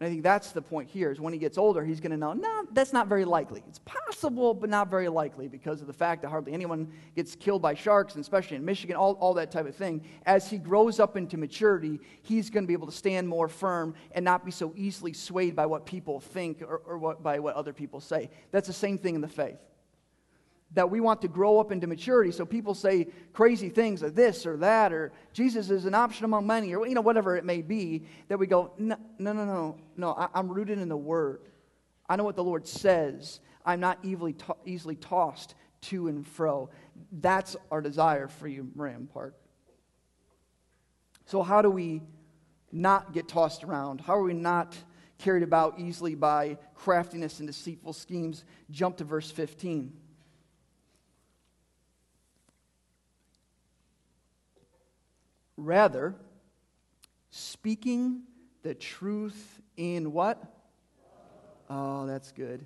And 0.00 0.06
I 0.06 0.10
think 0.10 0.22
that's 0.22 0.52
the 0.52 0.62
point 0.62 0.88
here 0.88 1.10
is 1.12 1.20
when 1.20 1.34
he 1.34 1.38
gets 1.38 1.58
older, 1.58 1.84
he's 1.84 2.00
going 2.00 2.12
to 2.12 2.16
know, 2.16 2.32
no, 2.32 2.64
that's 2.72 2.94
not 2.94 3.06
very 3.06 3.26
likely. 3.26 3.62
It's 3.68 3.80
possible, 3.80 4.54
but 4.54 4.70
not 4.70 4.90
very 4.90 5.10
likely 5.10 5.46
because 5.46 5.82
of 5.82 5.86
the 5.86 5.92
fact 5.92 6.22
that 6.22 6.28
hardly 6.28 6.54
anyone 6.54 6.90
gets 7.14 7.36
killed 7.36 7.60
by 7.60 7.74
sharks, 7.74 8.14
and 8.14 8.22
especially 8.22 8.56
in 8.56 8.64
Michigan, 8.64 8.96
all, 8.96 9.12
all 9.20 9.34
that 9.34 9.50
type 9.50 9.66
of 9.66 9.76
thing. 9.76 10.02
As 10.24 10.48
he 10.48 10.56
grows 10.56 11.00
up 11.00 11.18
into 11.18 11.36
maturity, 11.36 12.00
he's 12.22 12.48
going 12.48 12.64
to 12.64 12.66
be 12.66 12.72
able 12.72 12.86
to 12.86 12.96
stand 12.96 13.28
more 13.28 13.46
firm 13.46 13.92
and 14.12 14.24
not 14.24 14.42
be 14.42 14.50
so 14.50 14.72
easily 14.74 15.12
swayed 15.12 15.54
by 15.54 15.66
what 15.66 15.84
people 15.84 16.18
think 16.18 16.62
or, 16.62 16.78
or 16.86 16.96
what, 16.96 17.22
by 17.22 17.38
what 17.38 17.54
other 17.54 17.74
people 17.74 18.00
say. 18.00 18.30
That's 18.52 18.68
the 18.68 18.72
same 18.72 18.96
thing 18.96 19.16
in 19.16 19.20
the 19.20 19.28
faith 19.28 19.58
that 20.74 20.88
we 20.88 21.00
want 21.00 21.20
to 21.22 21.28
grow 21.28 21.58
up 21.58 21.72
into 21.72 21.86
maturity. 21.86 22.30
So 22.30 22.44
people 22.44 22.74
say 22.74 23.08
crazy 23.32 23.68
things 23.68 24.02
or 24.02 24.10
this 24.10 24.46
or 24.46 24.56
that 24.58 24.92
or 24.92 25.12
Jesus 25.32 25.70
is 25.70 25.84
an 25.84 25.94
option 25.94 26.24
among 26.24 26.46
many 26.46 26.74
or 26.74 26.86
you 26.86 26.94
know 26.94 27.00
whatever 27.00 27.36
it 27.36 27.44
may 27.44 27.62
be. 27.62 28.04
That 28.28 28.38
we 28.38 28.46
go 28.46 28.72
no 28.78 28.96
no 29.18 29.32
no 29.32 29.44
no 29.44 29.76
no. 29.96 30.12
I, 30.12 30.38
am 30.38 30.48
rooted 30.48 30.78
in 30.78 30.88
the 30.88 30.96
Word. 30.96 31.40
I 32.08 32.16
know 32.16 32.24
what 32.24 32.36
the 32.36 32.44
Lord 32.44 32.66
says. 32.66 33.40
I'm 33.64 33.80
not 33.80 33.98
easily 34.02 34.32
to- 34.34 34.56
easily 34.64 34.96
tossed 34.96 35.54
to 35.82 36.08
and 36.08 36.26
fro. 36.26 36.70
That's 37.12 37.56
our 37.70 37.80
desire 37.80 38.28
for 38.28 38.48
you, 38.48 38.70
Moran 38.74 39.08
Park. 39.12 39.34
So 41.26 41.42
how 41.42 41.62
do 41.62 41.70
we 41.70 42.02
not 42.72 43.12
get 43.12 43.28
tossed 43.28 43.64
around? 43.64 44.00
How 44.00 44.16
are 44.16 44.22
we 44.22 44.34
not 44.34 44.76
carried 45.18 45.42
about 45.42 45.78
easily 45.78 46.14
by 46.14 46.58
craftiness 46.74 47.38
and 47.38 47.46
deceitful 47.46 47.92
schemes? 47.92 48.44
Jump 48.70 48.96
to 48.98 49.04
verse 49.04 49.30
15. 49.30 49.92
Rather, 55.60 56.14
speaking 57.28 58.22
the 58.62 58.74
truth 58.74 59.60
in 59.76 60.10
what? 60.10 60.42
Oh, 61.68 62.06
that's 62.06 62.32
good. 62.32 62.64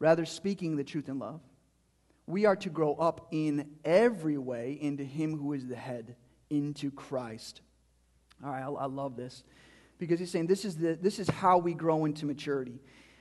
Rather, 0.00 0.26
speaking 0.26 0.74
the 0.74 0.82
truth 0.82 1.08
in 1.08 1.20
love. 1.20 1.40
We 2.26 2.44
are 2.46 2.56
to 2.56 2.70
grow 2.70 2.94
up 2.94 3.28
in 3.30 3.68
every 3.84 4.36
way 4.36 4.76
into 4.80 5.04
Him 5.04 5.38
who 5.38 5.52
is 5.52 5.68
the 5.68 5.76
head, 5.76 6.16
into 6.50 6.90
Christ. 6.90 7.60
All 8.44 8.50
right, 8.50 8.62
I, 8.62 8.86
love 8.86 9.16
this 9.16 9.44
because 9.98 10.18
he's 10.18 10.32
saying 10.32 10.48
this 10.48 10.64
is, 10.64 10.76
the, 10.76 10.98
this 11.00 11.20
is 11.20 11.30
how 11.30 11.58
we 11.58 11.72
grow 11.72 12.04
into 12.04 12.26
maturity. 12.26 12.80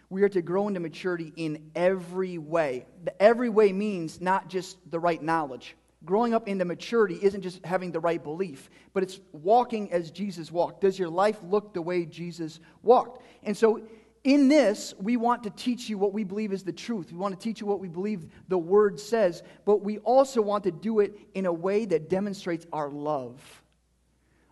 We 0.09 0.23
are 0.23 0.29
to 0.29 0.41
grow 0.41 0.67
into 0.67 0.79
maturity 0.79 1.33
in 1.35 1.69
every 1.75 2.39
way. 2.39 2.87
The 3.03 3.21
every 3.21 3.49
way 3.49 3.71
means 3.73 4.19
not 4.19 4.49
just 4.49 4.77
the 4.89 4.99
right 4.99 5.21
knowledge 5.21 5.75
growing 6.05 6.33
up 6.33 6.47
into 6.47 6.65
maturity 6.65 7.17
isn't 7.21 7.41
just 7.41 7.65
having 7.65 7.91
the 7.91 7.99
right 7.99 8.21
belief, 8.21 8.69
but 8.93 9.03
it's 9.03 9.19
walking 9.31 9.91
as 9.91 10.11
Jesus 10.11 10.51
walked. 10.51 10.81
Does 10.81 10.99
your 10.99 11.09
life 11.09 11.37
look 11.43 11.73
the 11.73 11.81
way 11.81 12.05
Jesus 12.05 12.59
walked? 12.81 13.23
And 13.43 13.55
so 13.55 13.81
in 14.23 14.47
this, 14.47 14.93
we 14.99 15.17
want 15.17 15.43
to 15.43 15.49
teach 15.49 15.89
you 15.89 15.97
what 15.97 16.13
we 16.13 16.23
believe 16.23 16.53
is 16.53 16.63
the 16.63 16.71
truth. 16.71 17.11
We 17.11 17.17
want 17.17 17.37
to 17.37 17.43
teach 17.43 17.59
you 17.59 17.67
what 17.67 17.81
we 17.81 17.89
believe 17.89 18.27
the 18.47 18.57
Word 18.57 18.99
says, 18.99 19.43
but 19.65 19.83
we 19.83 19.97
also 19.99 20.41
want 20.41 20.63
to 20.63 20.71
do 20.71 20.99
it 20.99 21.17
in 21.33 21.45
a 21.45 21.53
way 21.53 21.85
that 21.85 22.09
demonstrates 22.09 22.65
our 22.71 22.89
love. 22.89 23.41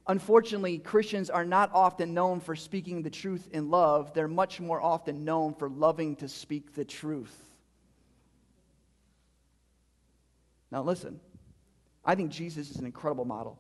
Unfortunately, 0.08 0.78
Christians 0.80 1.30
are 1.30 1.46
not 1.46 1.72
often 1.74 2.14
known 2.14 2.42
for 2.42 2.56
speaking 2.56 3.02
the 3.02 3.10
truth 3.10 3.48
in 3.54 3.70
love. 3.70 4.14
They're 4.14 4.28
much 4.28 4.60
more 4.60 4.82
often 4.82 5.24
known 5.24 5.54
for 5.54 5.70
loving 5.70 6.18
to 6.18 6.28
speak 6.28 6.74
the 6.74 6.84
truth. 6.84 7.36
Now, 10.70 10.84
listen, 10.84 11.20
I 12.04 12.16
think 12.16 12.32
Jesus 12.32 12.70
is 12.70 12.78
an 12.78 12.86
incredible 12.86 13.26
model 13.26 13.60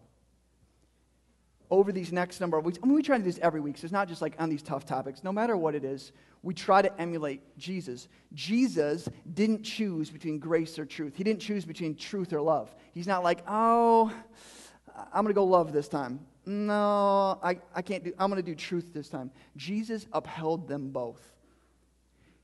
over 1.71 1.91
these 1.91 2.11
next 2.11 2.41
number 2.41 2.57
of 2.57 2.65
weeks. 2.65 2.77
I 2.83 2.85
mean, 2.85 2.95
we 2.95 3.01
try 3.01 3.17
to 3.17 3.23
do 3.23 3.29
this 3.29 3.39
every 3.41 3.61
week, 3.61 3.77
so 3.77 3.85
it's 3.85 3.93
not 3.93 4.09
just 4.09 4.21
like 4.21 4.35
on 4.39 4.49
these 4.49 4.61
tough 4.61 4.85
topics. 4.85 5.23
No 5.23 5.31
matter 5.31 5.55
what 5.55 5.73
it 5.73 5.85
is, 5.85 6.11
we 6.43 6.53
try 6.53 6.81
to 6.81 7.01
emulate 7.01 7.41
Jesus. 7.57 8.09
Jesus 8.33 9.07
didn't 9.33 9.63
choose 9.63 10.09
between 10.09 10.37
grace 10.37 10.77
or 10.77 10.85
truth, 10.85 11.15
He 11.15 11.23
didn't 11.23 11.41
choose 11.41 11.65
between 11.65 11.95
truth 11.95 12.33
or 12.33 12.41
love. 12.41 12.75
He's 12.93 13.07
not 13.07 13.23
like, 13.23 13.39
oh, 13.47 14.13
I'm 15.13 15.23
going 15.23 15.27
to 15.27 15.33
go 15.33 15.45
love 15.45 15.71
this 15.71 15.87
time. 15.87 16.19
No, 16.45 17.39
I, 17.41 17.59
I 17.73 17.81
can't 17.81 18.03
do, 18.03 18.13
I'm 18.19 18.29
going 18.29 18.43
to 18.43 18.45
do 18.45 18.55
truth 18.55 18.93
this 18.93 19.07
time. 19.07 19.31
Jesus 19.55 20.07
upheld 20.11 20.67
them 20.67 20.89
both. 20.89 21.21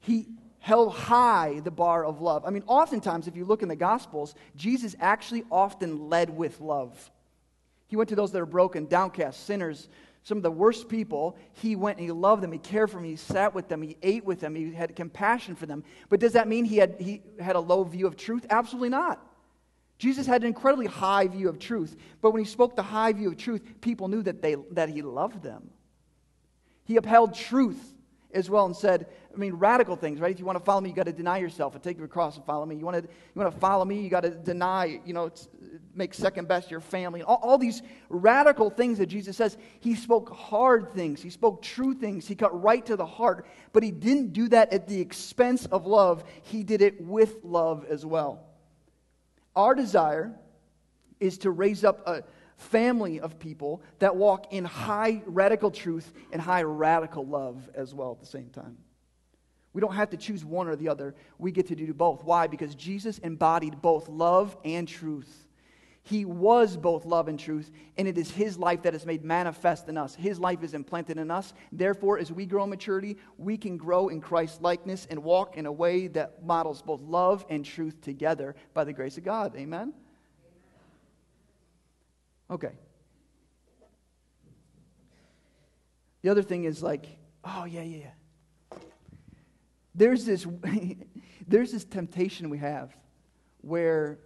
He 0.08 0.26
held 0.60 0.94
high 0.94 1.60
the 1.66 1.70
bar 1.70 2.06
of 2.06 2.22
love. 2.22 2.46
I 2.46 2.50
mean, 2.50 2.64
oftentimes, 2.66 3.28
if 3.28 3.36
you 3.36 3.44
look 3.44 3.62
in 3.62 3.68
the 3.68 3.76
Gospels, 3.76 4.36
Jesus 4.56 4.96
actually 5.02 5.44
often 5.52 6.08
led 6.08 6.30
with 6.30 6.62
love. 6.62 7.12
He 7.90 7.98
went 7.98 8.08
to 8.08 8.16
those 8.16 8.32
that 8.32 8.42
are 8.42 8.46
broken, 8.46 8.86
downcast, 8.86 9.46
sinners, 9.46 9.90
some 10.24 10.38
of 10.38 10.44
the 10.44 10.52
worst 10.52 10.88
people. 10.88 11.36
He 11.52 11.76
went 11.76 11.98
and 11.98 12.06
he 12.06 12.12
loved 12.14 12.42
them. 12.42 12.54
He 12.54 12.58
cared 12.58 12.90
for 12.90 12.96
them. 12.96 13.04
He 13.04 13.18
sat 13.18 13.54
with 13.54 13.68
them. 13.68 13.82
He 13.82 13.98
ate 14.02 14.24
with 14.24 14.40
them. 14.40 14.56
He 14.56 14.72
had 14.72 14.96
compassion 14.96 15.56
for 15.56 15.66
them. 15.66 15.84
But 16.08 16.22
does 16.22 16.32
that 16.34 16.48
mean 16.48 16.64
he 16.64 16.78
had, 16.78 16.96
he 17.02 17.22
had 17.38 17.58
a 17.58 17.60
low 17.60 17.84
view 17.84 18.08
of 18.08 18.16
truth? 18.16 18.46
Absolutely 18.50 18.90
not. 18.90 19.22
Jesus 19.98 20.26
had 20.26 20.42
an 20.42 20.48
incredibly 20.48 20.86
high 20.86 21.28
view 21.28 21.50
of 21.50 21.60
truth. 21.60 21.98
But 22.22 22.32
when 22.32 22.42
he 22.42 22.50
spoke 22.50 22.78
the 22.78 22.82
high 22.82 23.12
view 23.12 23.28
of 23.28 23.38
truth, 23.38 23.62
people 23.82 24.08
knew 24.08 24.24
that, 24.24 24.42
they, 24.42 24.56
that 24.72 24.88
he 24.88 25.02
loved 25.02 25.44
them. 25.44 25.70
He 26.86 26.96
upheld 26.96 27.36
truth 27.36 27.94
as 28.34 28.50
well 28.50 28.66
and 28.66 28.76
said, 28.76 29.08
I 29.38 29.39
mean, 29.39 29.53
radical 29.53 29.96
things, 29.96 30.20
right? 30.20 30.32
If 30.32 30.39
you 30.39 30.46
want 30.46 30.58
to 30.58 30.63
follow 30.65 30.82
me, 30.82 30.89
you 30.89 30.96
got 30.96 31.06
to 31.06 31.13
deny 31.13 31.38
yourself 31.38 31.75
and 31.75 31.84
take 31.84 32.00
your 32.00 32.08
cross 32.08 32.38
and 32.38 32.46
follow 32.46 32.65
me. 32.65 32.75
You 32.75 32.86
want 32.86 32.98
to, 32.98 33.03
you 33.03 33.41
want 33.41 33.53
to 33.53 33.60
follow 33.60 33.86
me, 33.86 34.01
you 34.01 34.10
got 34.10 34.24
to 34.24 34.32
deny, 34.32 35.00
you 35.06 35.13
know, 35.13 35.29
make 35.94 36.15
second 36.15 36.48
best 36.48 36.72
your 36.72 36.79
family. 36.79 37.22
All, 37.22 37.39
all 37.44 37.58
these 37.60 37.84
radical 38.10 38.72
things 38.72 38.98
that 38.98 39.06
Jesus 39.06 39.38
says. 39.38 39.56
He 39.79 39.94
spoke 39.94 40.34
hard 40.34 40.91
things, 40.96 41.22
he 41.22 41.29
spoke 41.29 41.62
true 41.62 41.94
things, 41.94 42.27
he 42.27 42.34
cut 42.34 42.60
right 42.62 42.84
to 42.88 42.96
the 42.96 43.06
heart, 43.06 43.46
but 43.74 43.84
he 43.84 43.91
didn't 43.91 44.34
do 44.34 44.48
that 44.50 44.74
at 44.74 44.88
the 44.88 45.00
expense 45.00 45.67
of 45.67 45.86
love. 45.86 46.24
He 46.41 46.63
did 46.63 46.82
it 46.82 47.00
with 47.00 47.36
love 47.44 47.86
as 47.88 48.06
well. 48.06 48.44
Our 49.56 49.75
desire 49.75 50.34
is 51.20 51.38
to 51.39 51.51
raise 51.51 51.84
up 51.84 52.08
a 52.08 52.24
family 52.58 53.20
of 53.20 53.38
people 53.38 53.84
that 54.00 54.15
walk 54.15 54.51
in 54.51 54.65
high 54.65 55.22
radical 55.27 55.70
truth 55.70 56.12
and 56.32 56.41
high 56.41 56.63
radical 56.63 57.24
love 57.24 57.70
as 57.75 57.94
well 57.94 58.13
at 58.13 58.20
the 58.20 58.25
same 58.25 58.50
time. 58.50 58.77
We 59.77 59.81
don't 59.81 59.93
have 59.93 60.10
to 60.10 60.17
choose 60.17 60.43
one 60.43 60.67
or 60.67 60.75
the 60.75 60.89
other. 60.89 61.13
We 61.38 61.51
get 61.51 61.67
to 61.67 61.75
do 61.75 61.93
both. 61.93 62.24
Why? 62.24 62.48
Because 62.48 62.74
Jesus 62.74 63.19
embodied 63.19 63.79
both 63.79 64.10
love 64.10 64.57
and 64.65 64.88
truth. 64.88 65.46
He 66.01 66.25
was 66.25 66.75
both 66.75 67.05
love 67.05 67.27
and 67.27 67.39
truth, 67.39 67.69
and 67.96 68.07
it 68.07 68.17
is 68.17 68.31
His 68.31 68.57
life 68.57 68.81
that 68.81 68.96
is 68.96 69.05
made 69.05 69.24
manifest 69.24 69.88
in 69.88 69.96
us. 69.96 70.15
His 70.15 70.39
life 70.39 70.63
is 70.63 70.74
implanted 70.74 71.19
in 71.19 71.29
us. 71.29 71.53
Therefore, 71.72 72.17
as 72.17 72.31
we 72.31 72.48
grow 72.48 72.63
in 72.63 72.72
maturity, 72.72 73.17
we 73.38 73.55
can 73.55 73.77
grow 73.77 74.07
in 74.07 74.19
Christ's 74.19 74.62
likeness 74.62 75.05
and 75.12 75.24
walk 75.24 75.57
in 75.57 75.67
a 75.67 75.72
way 75.72 76.07
that 76.07 76.43
models 76.43 76.81
both 76.81 77.01
love 77.01 77.46
and 77.48 77.63
truth 77.63 78.01
together 78.01 78.55
by 78.74 78.84
the 78.84 78.93
grace 78.93 79.19
of 79.19 79.25
God. 79.25 79.55
Amen? 79.55 79.93
Okay. 82.50 82.72
The 86.24 86.29
other 86.29 86.41
thing 86.41 86.63
is 86.63 86.81
like, 86.81 87.05
oh, 87.43 87.65
yeah, 87.65 87.84
yeah, 87.84 87.98
yeah. 87.98 88.16
There's 89.98 90.25
this, 90.25 90.46
there's 91.48 91.72
this 91.72 91.84
temptation 91.84 92.50
we 92.50 92.60
have 92.60 92.96
where 93.62 94.20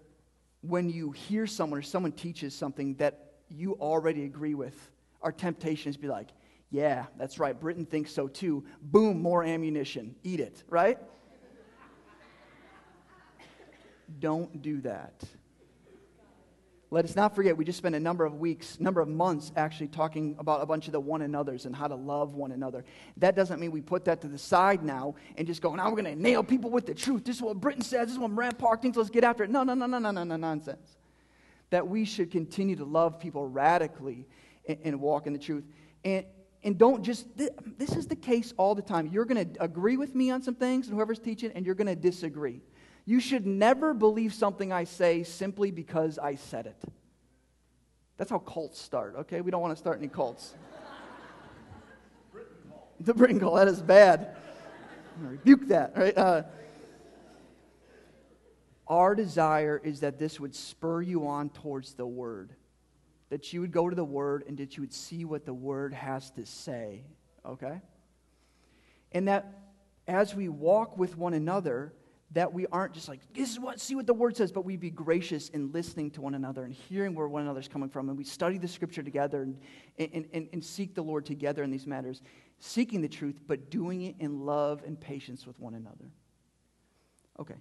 when 0.61 0.89
you 0.89 1.11
hear 1.11 1.47
someone 1.47 1.79
or 1.79 1.81
someone 1.81 2.11
teaches 2.11 2.53
something 2.53 2.95
that 2.95 3.31
you 3.49 3.73
already 3.75 4.25
agree 4.25 4.53
with, 4.53 4.91
our 5.21 5.31
temptation 5.31 5.89
is 5.89 5.95
to 5.95 6.01
be 6.01 6.07
like, 6.07 6.27
yeah, 6.69 7.05
that's 7.17 7.39
right. 7.39 7.57
Britain 7.59 7.85
thinks 7.85 8.13
so 8.13 8.27
too. 8.27 8.63
Boom, 8.81 9.21
more 9.21 9.43
ammunition. 9.43 10.15
Eat 10.23 10.39
it, 10.39 10.63
right? 10.69 10.99
Don't 14.19 14.61
do 14.61 14.81
that. 14.81 15.23
Let 16.93 17.05
us 17.05 17.15
not 17.15 17.33
forget, 17.33 17.55
we 17.55 17.63
just 17.63 17.77
spent 17.77 17.95
a 17.95 17.99
number 18.01 18.25
of 18.25 18.35
weeks, 18.35 18.77
number 18.77 18.99
of 18.99 19.07
months 19.07 19.53
actually 19.55 19.87
talking 19.87 20.35
about 20.39 20.61
a 20.61 20.65
bunch 20.65 20.87
of 20.87 20.91
the 20.91 20.99
one 20.99 21.21
another's 21.21 21.65
and 21.65 21.73
how 21.73 21.87
to 21.87 21.95
love 21.95 22.33
one 22.33 22.51
another. 22.51 22.83
That 23.15 23.33
doesn't 23.33 23.61
mean 23.61 23.71
we 23.71 23.79
put 23.79 24.03
that 24.05 24.19
to 24.21 24.27
the 24.27 24.37
side 24.37 24.83
now 24.83 25.15
and 25.37 25.47
just 25.47 25.61
go, 25.61 25.73
now 25.73 25.85
we're 25.89 26.01
going 26.01 26.13
to 26.13 26.21
nail 26.21 26.43
people 26.43 26.69
with 26.69 26.85
the 26.85 26.93
truth. 26.93 27.23
This 27.23 27.37
is 27.37 27.41
what 27.41 27.61
Britain 27.61 27.81
says. 27.81 28.07
This 28.07 28.11
is 28.15 28.19
what 28.19 28.29
Moran 28.29 28.55
Park 28.55 28.81
thinks. 28.81 28.97
Let's 28.97 29.09
get 29.09 29.23
after 29.23 29.45
it. 29.45 29.49
No, 29.49 29.63
no, 29.63 29.73
no, 29.73 29.85
no, 29.85 29.99
no, 29.99 30.11
no, 30.11 30.25
no, 30.25 30.35
nonsense. 30.35 30.97
That 31.69 31.87
we 31.87 32.03
should 32.03 32.29
continue 32.29 32.75
to 32.75 32.83
love 32.83 33.21
people 33.21 33.47
radically 33.47 34.27
and, 34.67 34.77
and 34.83 34.99
walk 34.99 35.27
in 35.27 35.33
the 35.33 35.39
truth. 35.39 35.63
And, 36.03 36.25
and 36.61 36.77
don't 36.77 37.03
just, 37.03 37.25
this 37.37 37.95
is 37.95 38.05
the 38.05 38.17
case 38.17 38.53
all 38.57 38.75
the 38.75 38.81
time. 38.81 39.07
You're 39.07 39.23
going 39.23 39.53
to 39.53 39.63
agree 39.63 39.95
with 39.95 40.13
me 40.13 40.29
on 40.29 40.41
some 40.41 40.55
things, 40.55 40.89
and 40.89 40.97
whoever's 40.97 41.19
teaching, 41.19 41.53
and 41.55 41.65
you're 41.65 41.73
going 41.73 41.87
to 41.87 41.95
disagree. 41.95 42.59
You 43.05 43.19
should 43.19 43.45
never 43.45 43.93
believe 43.93 44.33
something 44.33 44.71
I 44.71 44.83
say 44.83 45.23
simply 45.23 45.71
because 45.71 46.19
I 46.19 46.35
said 46.35 46.67
it. 46.67 46.81
That's 48.17 48.29
how 48.29 48.39
cults 48.39 48.79
start, 48.79 49.15
okay? 49.21 49.41
We 49.41 49.49
don't 49.49 49.61
want 49.61 49.73
to 49.73 49.79
start 49.79 49.97
any 49.97 50.07
cults. 50.07 50.53
the 52.99 53.13
Britain 53.13 53.39
cult, 53.39 53.55
that 53.55 53.67
is 53.67 53.81
bad. 53.81 54.35
rebuke 55.19 55.67
that, 55.69 55.97
right? 55.97 56.15
Uh, 56.15 56.43
our 58.87 59.15
desire 59.15 59.81
is 59.83 60.01
that 60.01 60.19
this 60.19 60.39
would 60.39 60.53
spur 60.53 61.01
you 61.01 61.27
on 61.27 61.49
towards 61.49 61.93
the 61.93 62.05
Word. 62.05 62.53
That 63.29 63.53
you 63.53 63.61
would 63.61 63.71
go 63.71 63.89
to 63.89 63.95
the 63.95 64.03
Word 64.03 64.43
and 64.47 64.57
that 64.57 64.77
you 64.77 64.83
would 64.83 64.93
see 64.93 65.25
what 65.25 65.45
the 65.45 65.53
Word 65.53 65.93
has 65.93 66.29
to 66.31 66.45
say, 66.45 67.05
okay? 67.45 67.81
And 69.13 69.27
that 69.27 69.61
as 70.07 70.35
we 70.35 70.49
walk 70.49 70.97
with 70.97 71.17
one 71.17 71.33
another, 71.33 71.93
that 72.33 72.53
we 72.53 72.65
aren't 72.67 72.93
just 72.93 73.09
like, 73.09 73.19
this 73.33 73.49
is 73.51 73.59
what, 73.59 73.79
see 73.79 73.95
what 73.95 74.07
the 74.07 74.13
word 74.13 74.37
says, 74.37 74.51
but 74.51 74.63
we 74.63 74.77
be 74.77 74.89
gracious 74.89 75.49
in 75.49 75.71
listening 75.71 76.09
to 76.11 76.21
one 76.21 76.33
another 76.33 76.63
and 76.63 76.73
hearing 76.73 77.13
where 77.13 77.27
one 77.27 77.41
another's 77.41 77.67
coming 77.67 77.89
from. 77.89 78.07
And 78.07 78.17
we 78.17 78.23
study 78.23 78.57
the 78.57 78.67
scripture 78.67 79.03
together 79.03 79.41
and, 79.41 79.59
and, 79.97 80.25
and, 80.33 80.47
and 80.53 80.63
seek 80.63 80.95
the 80.95 81.01
Lord 81.01 81.25
together 81.25 81.61
in 81.61 81.71
these 81.71 81.85
matters, 81.85 82.21
seeking 82.59 83.01
the 83.01 83.09
truth, 83.09 83.41
but 83.47 83.69
doing 83.69 84.03
it 84.03 84.15
in 84.19 84.45
love 84.45 84.81
and 84.85 84.99
patience 84.99 85.45
with 85.45 85.59
one 85.59 85.73
another. 85.73 86.09
Okay, 87.37 87.55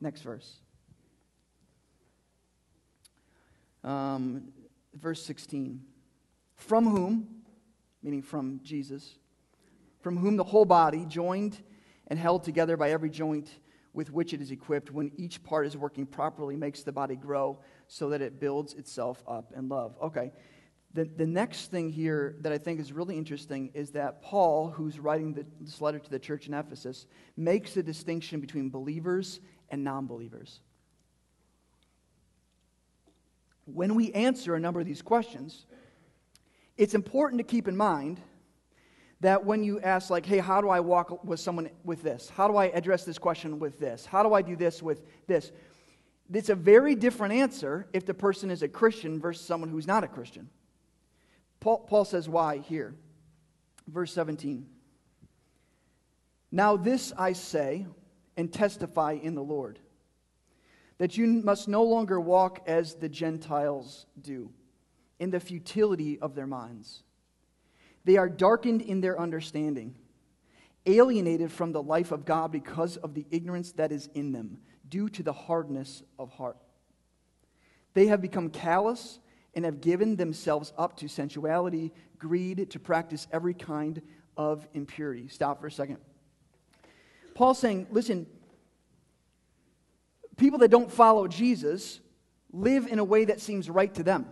next 0.00 0.22
verse. 0.22 0.60
Um, 3.82 4.48
verse 4.94 5.22
16. 5.22 5.82
From 6.56 6.86
whom, 6.86 7.28
meaning 8.02 8.22
from 8.22 8.60
Jesus, 8.62 9.18
from 10.00 10.16
whom 10.16 10.36
the 10.36 10.44
whole 10.44 10.64
body, 10.64 11.04
joined 11.06 11.58
and 12.08 12.18
held 12.18 12.44
together 12.44 12.78
by 12.78 12.90
every 12.90 13.10
joint 13.10 13.48
with 13.94 14.12
which 14.12 14.34
it 14.34 14.42
is 14.42 14.50
equipped, 14.50 14.90
when 14.90 15.10
each 15.16 15.42
part 15.42 15.66
is 15.66 15.76
working 15.76 16.04
properly, 16.04 16.56
makes 16.56 16.82
the 16.82 16.92
body 16.92 17.16
grow 17.16 17.60
so 17.86 18.10
that 18.10 18.20
it 18.20 18.40
builds 18.40 18.74
itself 18.74 19.22
up 19.26 19.52
in 19.56 19.68
love. 19.68 19.96
Okay. 20.02 20.32
The, 20.92 21.04
the 21.04 21.26
next 21.26 21.70
thing 21.70 21.90
here 21.90 22.36
that 22.40 22.52
I 22.52 22.58
think 22.58 22.78
is 22.78 22.92
really 22.92 23.16
interesting 23.16 23.70
is 23.74 23.90
that 23.92 24.22
Paul, 24.22 24.70
who's 24.70 24.98
writing 25.00 25.32
the, 25.34 25.44
this 25.60 25.80
letter 25.80 25.98
to 25.98 26.10
the 26.10 26.18
church 26.18 26.46
in 26.46 26.54
Ephesus, 26.54 27.06
makes 27.36 27.76
a 27.76 27.82
distinction 27.82 28.40
between 28.40 28.68
believers 28.68 29.40
and 29.70 29.82
non 29.82 30.06
believers. 30.06 30.60
When 33.66 33.94
we 33.94 34.12
answer 34.12 34.54
a 34.54 34.60
number 34.60 34.78
of 34.78 34.86
these 34.86 35.02
questions, 35.02 35.66
it's 36.76 36.94
important 36.94 37.38
to 37.38 37.44
keep 37.44 37.66
in 37.66 37.76
mind 37.76 38.20
that 39.20 39.44
when 39.44 39.64
you 39.64 39.80
ask, 39.80 40.10
like, 40.10 40.26
hey, 40.26 40.38
how 40.38 40.60
do 40.60 40.68
I 40.68 40.80
walk 40.80 41.24
with 41.24 41.40
someone 41.40 41.70
with 41.84 42.02
this? 42.02 42.28
How 42.28 42.48
do 42.48 42.56
I 42.56 42.66
address 42.66 43.04
this 43.04 43.18
question 43.18 43.58
with 43.58 43.78
this? 43.78 44.04
How 44.04 44.22
do 44.22 44.34
I 44.34 44.42
do 44.42 44.56
this 44.56 44.82
with 44.82 45.02
this? 45.26 45.52
It's 46.32 46.48
a 46.48 46.54
very 46.54 46.94
different 46.94 47.34
answer 47.34 47.86
if 47.92 48.04
the 48.06 48.14
person 48.14 48.50
is 48.50 48.62
a 48.62 48.68
Christian 48.68 49.20
versus 49.20 49.46
someone 49.46 49.70
who's 49.70 49.86
not 49.86 50.04
a 50.04 50.08
Christian. 50.08 50.48
Paul, 51.60 51.78
Paul 51.78 52.04
says 52.04 52.28
why 52.28 52.58
here. 52.58 52.94
Verse 53.86 54.12
17. 54.12 54.66
Now, 56.50 56.76
this 56.76 57.12
I 57.16 57.32
say 57.32 57.86
and 58.36 58.52
testify 58.52 59.18
in 59.22 59.34
the 59.34 59.42
Lord 59.42 59.78
that 60.98 61.16
you 61.16 61.26
must 61.26 61.68
no 61.68 61.82
longer 61.82 62.20
walk 62.20 62.62
as 62.66 62.94
the 62.94 63.08
Gentiles 63.08 64.06
do, 64.20 64.50
in 65.18 65.30
the 65.30 65.40
futility 65.40 66.18
of 66.18 66.34
their 66.34 66.46
minds. 66.46 67.03
They 68.04 68.16
are 68.16 68.28
darkened 68.28 68.82
in 68.82 69.00
their 69.00 69.18
understanding, 69.18 69.94
alienated 70.86 71.50
from 71.50 71.72
the 71.72 71.82
life 71.82 72.12
of 72.12 72.24
God 72.24 72.52
because 72.52 72.96
of 72.98 73.14
the 73.14 73.26
ignorance 73.30 73.72
that 73.72 73.92
is 73.92 74.08
in 74.14 74.32
them, 74.32 74.58
due 74.88 75.08
to 75.10 75.22
the 75.22 75.32
hardness 75.32 76.02
of 76.18 76.30
heart. 76.30 76.58
They 77.94 78.06
have 78.08 78.20
become 78.20 78.50
callous 78.50 79.18
and 79.54 79.64
have 79.64 79.80
given 79.80 80.16
themselves 80.16 80.72
up 80.76 80.96
to 80.98 81.08
sensuality, 81.08 81.92
greed, 82.18 82.70
to 82.70 82.78
practice 82.78 83.26
every 83.32 83.54
kind 83.54 84.02
of 84.36 84.66
impurity. 84.74 85.28
Stop 85.28 85.60
for 85.60 85.68
a 85.68 85.72
second. 85.72 85.98
Paul's 87.34 87.58
saying, 87.58 87.86
listen, 87.90 88.26
people 90.36 90.58
that 90.58 90.70
don't 90.70 90.90
follow 90.90 91.26
Jesus 91.28 92.00
live 92.52 92.86
in 92.86 92.98
a 92.98 93.04
way 93.04 93.24
that 93.24 93.40
seems 93.40 93.70
right 93.70 93.92
to 93.94 94.02
them. 94.02 94.26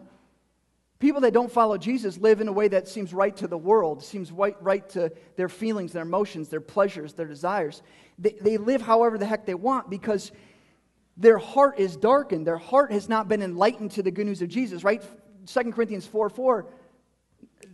People 1.02 1.22
that 1.22 1.32
don't 1.32 1.50
follow 1.50 1.76
Jesus 1.76 2.16
live 2.16 2.40
in 2.40 2.46
a 2.46 2.52
way 2.52 2.68
that 2.68 2.86
seems 2.86 3.12
right 3.12 3.36
to 3.38 3.48
the 3.48 3.58
world, 3.58 4.04
seems 4.04 4.30
right, 4.30 4.54
right 4.60 4.88
to 4.90 5.10
their 5.34 5.48
feelings, 5.48 5.90
their 5.90 6.04
emotions, 6.04 6.48
their 6.48 6.60
pleasures, 6.60 7.14
their 7.14 7.26
desires. 7.26 7.82
They, 8.20 8.36
they 8.40 8.56
live 8.56 8.82
however 8.82 9.18
the 9.18 9.26
heck 9.26 9.44
they 9.44 9.56
want 9.56 9.90
because 9.90 10.30
their 11.16 11.38
heart 11.38 11.80
is 11.80 11.96
darkened. 11.96 12.46
Their 12.46 12.56
heart 12.56 12.92
has 12.92 13.08
not 13.08 13.26
been 13.26 13.42
enlightened 13.42 13.90
to 13.92 14.04
the 14.04 14.12
good 14.12 14.26
news 14.26 14.42
of 14.42 14.48
Jesus, 14.48 14.84
right? 14.84 15.02
2 15.46 15.72
Corinthians 15.72 16.06
4 16.06 16.28
4 16.28 16.66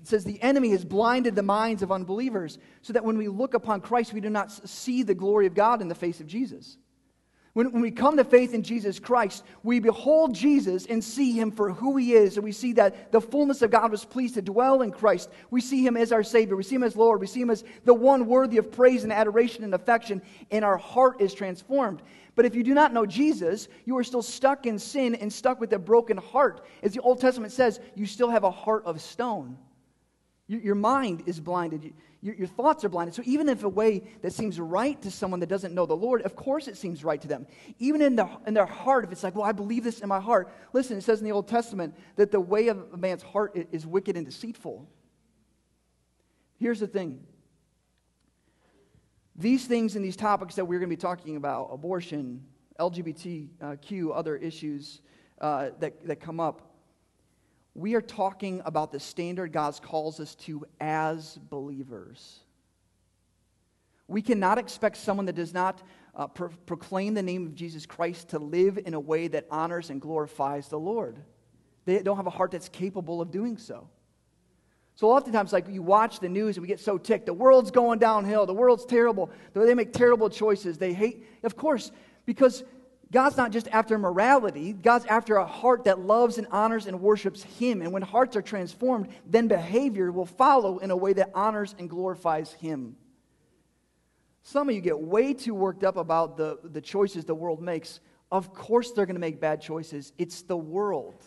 says, 0.05 0.25
The 0.25 0.41
enemy 0.41 0.71
has 0.71 0.87
blinded 0.87 1.35
the 1.35 1.43
minds 1.43 1.83
of 1.83 1.93
unbelievers 1.93 2.57
so 2.81 2.95
that 2.95 3.05
when 3.05 3.19
we 3.19 3.29
look 3.29 3.53
upon 3.53 3.83
Christ, 3.83 4.15
we 4.15 4.23
do 4.23 4.31
not 4.31 4.51
see 4.67 5.03
the 5.03 5.15
glory 5.15 5.47
of 5.47 5.53
God 5.53 5.83
in 5.83 5.89
the 5.89 5.95
face 5.95 6.21
of 6.21 6.27
Jesus. 6.27 6.79
When, 7.59 7.73
when 7.73 7.83
we 7.83 7.91
come 7.91 8.17
to 8.19 8.23
faith 8.23 8.55
in 8.55 8.63
Jesus 8.63 9.01
Christ, 9.01 9.43
we 9.65 9.81
behold 9.81 10.33
Jesus 10.33 10.87
and 10.87 11.03
see 11.03 11.33
him 11.33 11.51
for 11.51 11.73
who 11.73 11.97
he 11.97 12.13
is, 12.13 12.37
and 12.37 12.45
we 12.45 12.53
see 12.53 12.73
that 12.75 13.11
the 13.11 13.21
fullness 13.21 13.63
of 13.63 13.73
God 13.73 13.91
was 13.91 14.05
pleased 14.05 14.35
to 14.35 14.43
dwell 14.43 14.83
in 14.83 14.93
Christ. 14.93 15.29
We 15.51 15.61
see 15.61 15.85
him 15.85 15.97
as 15.97 16.13
our 16.13 16.23
Savior, 16.23 16.55
we 16.55 16.63
see 16.63 16.77
him 16.77 16.85
as 16.85 16.95
Lord, 16.95 17.19
we 17.19 17.27
see 17.27 17.41
him 17.41 17.51
as 17.51 17.65
the 17.85 17.95
one 17.95 18.27
worthy 18.27 18.59
of 18.59 18.71
praise 18.71 19.03
and 19.03 19.13
adoration 19.13 19.65
and 19.65 19.75
affection, 19.75 20.23
and 20.53 20.65
our 20.65 20.77
heart 20.77 21.21
is 21.21 21.35
transformed. 21.35 22.01
But 22.37 22.45
if 22.45 22.55
you 22.55 22.63
do 22.63 22.75
not 22.75 22.93
know 22.93 23.05
Jesus, 23.05 23.67
you 23.85 23.99
are 23.99 24.05
still 24.05 24.23
stuck 24.23 24.65
in 24.65 24.79
sin 24.79 25.17
and 25.17 25.33
stuck 25.33 25.59
with 25.59 25.73
a 25.73 25.81
broken 25.81 26.17
heart. 26.17 26.65
As 26.85 26.95
the 26.95 27.01
Old 27.01 27.21
Testament 27.21 27.53
says, 27.53 27.81
you 27.97 28.07
still 28.07 28.31
have 28.31 28.45
a 28.45 28.53
heart 28.53 28.85
of 28.85 29.01
stone. 29.01 29.59
Your 30.49 30.75
mind 30.75 31.25
is 31.27 31.39
blinded. 31.41 31.93
Your, 32.23 32.35
your, 32.35 32.47
thoughts 32.47 32.83
are 32.83 32.89
blinded. 32.89 33.15
So 33.15 33.23
even 33.27 33.51
if 33.51 33.65
a 33.65 33.69
way 33.69 34.03
that 34.23 34.33
seems 34.33 34.59
right 34.59 35.01
to 35.03 35.11
someone 35.11 35.41
that 35.41 35.49
doesn't 35.51 35.75
know 35.75 35.85
the 35.85 35.95
Lord, 35.95 36.23
of 36.23 36.35
course 36.35 36.69
it 36.69 36.79
seems 36.79 37.05
right 37.05 37.21
to 37.21 37.29
them. 37.29 37.47
Even 37.79 38.01
in, 38.01 38.17
the, 38.17 38.27
in 38.47 38.55
their 38.55 38.67
heart, 38.67 39.05
if 39.05 39.13
it's 39.13 39.23
like, 39.23 39.35
well, 39.35 39.45
I 39.45 39.53
believe 39.53 39.85
this 39.85 40.01
in 40.01 40.09
my 40.09 40.21
heart. 40.21 40.51
Listen, 40.73 40.97
it 40.97 41.03
says 41.03 41.19
in 41.19 41.27
the 41.27 41.33
Old 41.33 41.49
Testament 41.49 41.95
that 42.17 42.31
the 42.31 42.41
way 42.41 42.69
of 42.69 42.83
a 42.95 42.97
man's 42.97 43.23
heart 43.23 43.57
is 43.73 43.87
wicked 43.87 44.17
and 44.17 44.25
deceitful. 44.25 44.89
Here's 46.59 46.81
the 46.81 46.87
thing. 46.87 47.21
These 49.37 49.67
things 49.67 49.95
and 49.95 50.05
these 50.05 50.17
topics 50.17 50.55
that 50.55 50.65
we're 50.65 50.79
going 50.81 50.91
to 50.91 50.97
be 50.97 51.01
talking 51.01 51.37
about, 51.37 51.69
abortion, 51.71 52.43
LGBTQ, 52.81 54.11
other 54.17 54.37
issues 54.37 55.03
uh, 55.41 55.71
that, 55.79 56.07
that 56.07 56.21
come 56.21 56.41
up, 56.41 56.68
we 57.79 57.95
are 57.95 58.03
talking 58.03 58.61
about 58.65 58.91
the 58.91 58.99
standard 58.99 59.53
God 59.53 59.81
calls 59.81 60.19
us 60.19 60.35
to 60.35 60.67
as 60.81 61.39
believers. 61.49 62.41
We 64.09 64.21
cannot 64.21 64.59
expect 64.59 64.97
someone 64.97 65.27
that 65.27 65.37
does 65.37 65.55
not 65.55 65.81
uh, 66.13 66.27
pro- 66.27 66.49
proclaim 66.67 67.15
the 67.15 67.23
name 67.23 67.47
of 67.47 67.55
Jesus 67.55 67.87
Christ 67.87 68.31
to 68.31 68.41
live 68.41 68.81
in 68.85 68.95
a 68.95 69.01
way 69.01 69.29
that 69.29 69.47
honors 69.49 69.91
and 69.91 70.01
glorifies 70.01 70.67
the 70.67 70.79
Lord. 70.79 71.19
They 71.85 72.03
don't 72.03 72.17
have 72.17 72.27
a 72.27 72.31
heart 72.31 72.51
that's 72.51 72.69
capable 72.69 73.21
of 73.21 73.31
doing 73.31 73.57
so. 73.57 73.89
So 74.97 75.11
oftentimes, 75.11 75.53
like 75.53 75.69
you 75.69 75.81
watch 75.81 76.19
the 76.19 76.29
news 76.29 76.57
and 76.57 76.63
we 76.63 76.67
get 76.67 76.81
so 76.81 76.99
ticked. 76.99 77.27
The 77.27 77.33
world's 77.33 77.71
going 77.71 78.01
downhill. 78.01 78.45
The 78.45 78.55
world's 78.55 78.87
terrible. 78.87 79.31
They 79.53 79.75
make 79.75 79.93
terrible 79.93 80.29
choices. 80.31 80.79
They 80.79 80.93
hate, 80.93 81.25
of 81.45 81.55
course, 81.55 81.93
because 82.27 82.65
God's 83.11 83.37
not 83.39 83.53
just 83.53 83.69
after 83.69 83.97
morality, 83.99 84.73
God's 84.75 85.07
after 85.07 85.37
a 85.37 85.47
heart 85.47 85.85
that 85.85 86.01
loves 86.01 86.37
and 86.37 86.47
honors 86.51 86.87
and 86.87 87.01
worships 87.01 87.43
Him. 87.43 87.81
And 87.81 87.93
when 87.93 88.03
hearts 88.03 88.37
are 88.37 88.43
transformed, 88.43 89.09
then 89.27 89.49
behavior 89.49 90.13
will 90.13 90.27
follow 90.27 90.79
in 90.79 90.91
a 90.91 90.97
way 90.97 91.15
that 91.15 91.31
honors 91.35 91.75
and 91.79 91.89
glorifies 91.89 92.53
Him. 92.53 92.97
Some 94.43 94.69
of 94.69 94.75
you 94.75 94.81
get 94.81 94.99
way 94.99 95.33
too 95.33 95.55
worked 95.55 95.85
up 95.85 95.97
about 95.97 96.37
the, 96.37 96.59
the 96.63 96.81
choices 96.81 97.25
the 97.25 97.35
world 97.35 97.63
makes. 97.63 98.01
Of 98.31 98.53
course, 98.53 98.93
they're 98.93 99.07
going 99.07 99.17
to 99.17 99.21
make 99.21 99.41
bad 99.41 99.63
choices. 99.63 100.13
It's 100.19 100.43
the 100.43 100.57
world. 100.57 101.25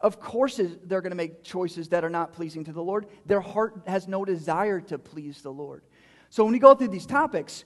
Of 0.00 0.20
course, 0.20 0.60
they're 0.84 1.00
going 1.00 1.12
to 1.12 1.16
make 1.16 1.42
choices 1.42 1.88
that 1.88 2.04
are 2.04 2.10
not 2.10 2.34
pleasing 2.34 2.64
to 2.64 2.72
the 2.72 2.82
Lord. 2.82 3.06
Their 3.24 3.40
heart 3.40 3.80
has 3.86 4.06
no 4.06 4.26
desire 4.26 4.80
to 4.82 4.98
please 4.98 5.40
the 5.40 5.52
Lord. 5.52 5.82
So 6.28 6.44
when 6.44 6.52
we 6.52 6.58
go 6.58 6.74
through 6.74 6.88
these 6.88 7.06
topics, 7.06 7.64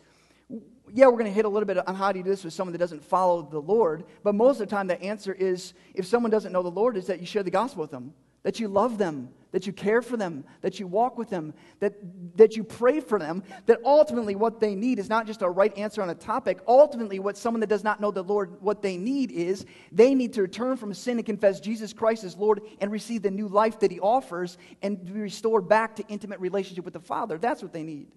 yeah, 0.93 1.07
we're 1.07 1.13
going 1.13 1.27
to 1.27 1.33
hit 1.33 1.45
a 1.45 1.49
little 1.49 1.67
bit 1.67 1.87
on 1.87 1.95
how 1.95 2.13
do 2.13 2.19
you 2.19 2.25
do 2.25 2.31
this 2.31 2.45
with 2.45 2.53
someone 2.53 2.73
that 2.73 2.79
doesn't 2.79 3.05
follow 3.05 3.43
the 3.43 3.61
Lord. 3.61 4.05
But 4.23 4.35
most 4.35 4.61
of 4.61 4.69
the 4.69 4.75
time, 4.75 4.87
the 4.87 5.01
answer 5.03 5.33
is 5.33 5.75
if 5.95 6.07
someone 6.07 6.31
doesn't 6.31 6.53
know 6.53 6.63
the 6.63 6.71
Lord, 6.71 6.97
is 6.97 7.07
that 7.07 7.21
you 7.21 7.27
share 7.27 7.43
the 7.43 7.51
gospel 7.51 7.83
with 7.83 7.91
them, 7.91 8.15
that 8.43 8.61
you 8.61 8.69
love 8.69 8.99
them, 8.99 9.31
that 9.51 9.67
you 9.67 9.73
care 9.73 10.03
for 10.03 10.17
them, 10.17 10.45
that 10.61 10.79
you 10.79 10.87
walk 10.87 11.17
with 11.17 11.31
them, 11.31 11.55
that, 11.81 11.95
that 12.37 12.57
you 12.57 12.63
pray 12.63 13.01
for 13.01 13.19
them, 13.19 13.43
that 13.67 13.81
ultimately 13.85 14.35
what 14.35 14.61
they 14.61 14.75
need 14.75 14.99
is 14.99 15.09
not 15.09 15.27
just 15.27 15.43
a 15.43 15.49
right 15.49 15.77
answer 15.77 16.03
on 16.03 16.11
a 16.11 16.15
topic. 16.15 16.59
Ultimately, 16.67 17.19
what 17.19 17.37
someone 17.37 17.61
that 17.61 17.69
does 17.69 17.85
not 17.85 18.01
know 18.01 18.11
the 18.11 18.23
Lord, 18.23 18.61
what 18.61 18.83
they 18.83 18.97
need 18.97 19.33
is 19.33 19.65
they 19.91 20.15
need 20.15 20.35
to 20.35 20.43
return 20.43 20.77
from 20.77 20.93
sin 20.93 21.17
and 21.17 21.25
confess 21.25 21.61
Jesus 21.61 21.93
Christ 21.93 22.25
as 22.25 22.37
Lord 22.37 22.61
and 22.81 22.93
receive 22.93 23.23
the 23.23 23.31
new 23.31 23.49
life 23.49 23.81
that 23.81 23.91
He 23.91 24.01
offers 24.01 24.59
and 24.83 25.03
be 25.05 25.13
restored 25.13 25.69
back 25.69 25.97
to 25.97 26.05
intimate 26.09 26.41
relationship 26.41 26.85
with 26.85 26.95
the 26.95 27.01
Father. 27.01 27.39
That's 27.39 27.63
what 27.63 27.73
they 27.73 27.83
need. 27.83 28.09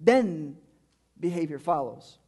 Then 0.00 0.56
behavior 1.18 1.58
follows. 1.58 2.18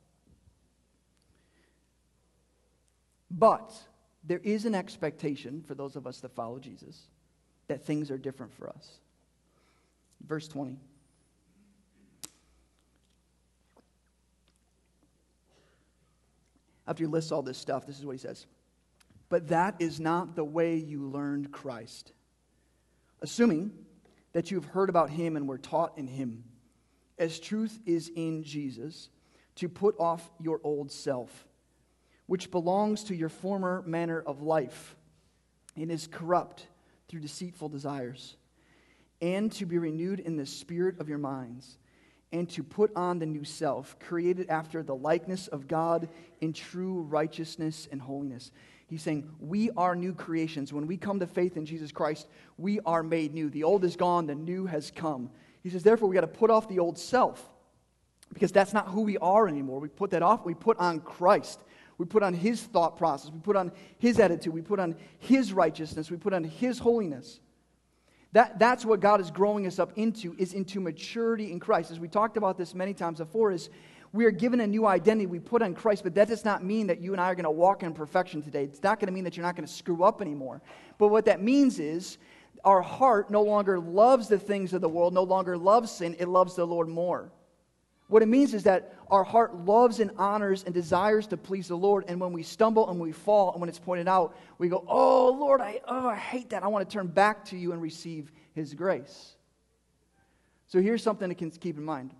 But 3.30 3.72
there 4.24 4.40
is 4.42 4.64
an 4.64 4.74
expectation 4.74 5.62
for 5.66 5.74
those 5.74 5.96
of 5.96 6.06
us 6.06 6.20
that 6.20 6.34
follow 6.34 6.58
Jesus 6.58 7.08
that 7.68 7.84
things 7.84 8.10
are 8.10 8.18
different 8.18 8.52
for 8.52 8.68
us. 8.68 9.00
Verse 10.26 10.48
20. 10.48 10.76
After 16.88 17.02
he 17.02 17.08
lists 17.08 17.32
all 17.32 17.42
this 17.42 17.58
stuff, 17.58 17.86
this 17.86 17.98
is 17.98 18.06
what 18.06 18.12
he 18.12 18.18
says. 18.18 18.46
But 19.28 19.48
that 19.48 19.74
is 19.80 19.98
not 19.98 20.36
the 20.36 20.44
way 20.44 20.76
you 20.76 21.02
learned 21.02 21.50
Christ. 21.50 22.12
Assuming 23.20 23.72
that 24.32 24.50
you've 24.50 24.66
heard 24.66 24.88
about 24.88 25.10
him 25.10 25.36
and 25.36 25.48
were 25.48 25.58
taught 25.58 25.98
in 25.98 26.06
him 26.06 26.44
as 27.18 27.38
truth 27.38 27.80
is 27.86 28.10
in 28.14 28.42
Jesus, 28.42 29.08
to 29.56 29.68
put 29.68 29.98
off 29.98 30.30
your 30.40 30.60
old 30.62 30.90
self, 30.92 31.46
which 32.26 32.50
belongs 32.50 33.04
to 33.04 33.14
your 33.14 33.28
former 33.28 33.82
manner 33.86 34.20
of 34.20 34.42
life 34.42 34.96
and 35.76 35.90
is 35.90 36.06
corrupt 36.06 36.66
through 37.08 37.20
deceitful 37.20 37.68
desires, 37.68 38.36
and 39.22 39.50
to 39.52 39.64
be 39.64 39.78
renewed 39.78 40.20
in 40.20 40.36
the 40.36 40.46
spirit 40.46 41.00
of 41.00 41.08
your 41.08 41.18
minds, 41.18 41.78
and 42.32 42.50
to 42.50 42.62
put 42.62 42.94
on 42.96 43.18
the 43.18 43.26
new 43.26 43.44
self, 43.44 43.98
created 43.98 44.48
after 44.50 44.82
the 44.82 44.94
likeness 44.94 45.46
of 45.48 45.68
God 45.68 46.08
in 46.40 46.52
true 46.52 47.02
righteousness 47.02 47.88
and 47.90 48.00
holiness. 48.00 48.50
He's 48.88 49.02
saying, 49.02 49.30
We 49.40 49.70
are 49.76 49.96
new 49.96 50.12
creations. 50.12 50.72
When 50.72 50.86
we 50.86 50.96
come 50.96 51.20
to 51.20 51.26
faith 51.26 51.56
in 51.56 51.66
Jesus 51.66 51.92
Christ, 51.92 52.26
we 52.58 52.80
are 52.80 53.02
made 53.02 53.32
new. 53.32 53.48
The 53.48 53.64
old 53.64 53.84
is 53.84 53.96
gone, 53.96 54.26
the 54.26 54.34
new 54.34 54.66
has 54.66 54.90
come. 54.90 55.30
He 55.66 55.70
says, 55.70 55.82
therefore, 55.82 56.08
we 56.08 56.14
got 56.14 56.20
to 56.20 56.28
put 56.28 56.48
off 56.48 56.68
the 56.68 56.78
old 56.78 56.96
self 56.96 57.44
because 58.32 58.52
that's 58.52 58.72
not 58.72 58.86
who 58.86 59.00
we 59.00 59.18
are 59.18 59.48
anymore. 59.48 59.80
We 59.80 59.88
put 59.88 60.12
that 60.12 60.22
off. 60.22 60.46
We 60.46 60.54
put 60.54 60.78
on 60.78 61.00
Christ. 61.00 61.58
We 61.98 62.06
put 62.06 62.22
on 62.22 62.34
his 62.34 62.62
thought 62.62 62.96
process. 62.96 63.32
We 63.32 63.40
put 63.40 63.56
on 63.56 63.72
his 63.98 64.20
attitude. 64.20 64.54
We 64.54 64.62
put 64.62 64.78
on 64.78 64.94
his 65.18 65.52
righteousness. 65.52 66.08
We 66.08 66.18
put 66.18 66.32
on 66.32 66.44
his 66.44 66.78
holiness. 66.78 67.40
That, 68.30 68.60
that's 68.60 68.84
what 68.84 69.00
God 69.00 69.20
is 69.20 69.32
growing 69.32 69.66
us 69.66 69.80
up 69.80 69.90
into, 69.96 70.36
is 70.38 70.52
into 70.52 70.78
maturity 70.78 71.50
in 71.50 71.58
Christ. 71.58 71.90
As 71.90 71.98
we 71.98 72.06
talked 72.06 72.36
about 72.36 72.56
this 72.56 72.72
many 72.72 72.94
times 72.94 73.18
before, 73.18 73.50
is 73.50 73.68
we 74.12 74.24
are 74.24 74.30
given 74.30 74.60
a 74.60 74.68
new 74.68 74.86
identity. 74.86 75.26
We 75.26 75.40
put 75.40 75.62
on 75.62 75.74
Christ, 75.74 76.04
but 76.04 76.14
that 76.14 76.28
does 76.28 76.44
not 76.44 76.62
mean 76.62 76.86
that 76.86 77.00
you 77.00 77.10
and 77.10 77.20
I 77.20 77.24
are 77.24 77.34
going 77.34 77.42
to 77.42 77.50
walk 77.50 77.82
in 77.82 77.92
perfection 77.92 78.40
today. 78.40 78.62
It's 78.62 78.84
not 78.84 79.00
going 79.00 79.08
to 79.08 79.12
mean 79.12 79.24
that 79.24 79.36
you're 79.36 79.44
not 79.44 79.56
going 79.56 79.66
to 79.66 79.74
screw 79.74 80.04
up 80.04 80.22
anymore. 80.22 80.62
But 80.96 81.08
what 81.08 81.24
that 81.24 81.42
means 81.42 81.80
is 81.80 82.18
our 82.66 82.82
heart 82.82 83.30
no 83.30 83.42
longer 83.42 83.78
loves 83.78 84.26
the 84.26 84.38
things 84.38 84.72
of 84.72 84.80
the 84.80 84.88
world, 84.88 85.14
no 85.14 85.22
longer 85.22 85.56
loves 85.56 85.90
sin, 85.90 86.16
it 86.18 86.26
loves 86.26 86.56
the 86.56 86.66
Lord 86.66 86.88
more. 86.88 87.30
What 88.08 88.22
it 88.22 88.26
means 88.26 88.54
is 88.54 88.64
that 88.64 88.94
our 89.08 89.24
heart 89.24 89.54
loves 89.64 90.00
and 90.00 90.10
honors 90.18 90.64
and 90.64 90.74
desires 90.74 91.26
to 91.28 91.36
please 91.36 91.68
the 91.68 91.76
Lord. 91.76 92.04
And 92.08 92.20
when 92.20 92.32
we 92.32 92.42
stumble 92.42 92.88
and 92.90 93.00
we 93.00 93.12
fall, 93.12 93.52
and 93.52 93.60
when 93.60 93.68
it's 93.68 93.78
pointed 93.78 94.06
out, 94.08 94.36
we 94.58 94.68
go, 94.68 94.84
Oh, 94.86 95.30
Lord, 95.30 95.60
I, 95.60 95.80
oh, 95.86 96.08
I 96.08 96.16
hate 96.16 96.50
that. 96.50 96.62
I 96.62 96.68
want 96.68 96.88
to 96.88 96.92
turn 96.92 97.06
back 97.06 97.44
to 97.46 97.56
you 97.56 97.72
and 97.72 97.80
receive 97.80 98.30
His 98.52 98.74
grace. 98.74 99.34
So 100.68 100.80
here's 100.80 101.02
something 101.02 101.28
to 101.28 101.34
keep 101.34 101.78
in 101.78 101.84
mind. 101.84 102.12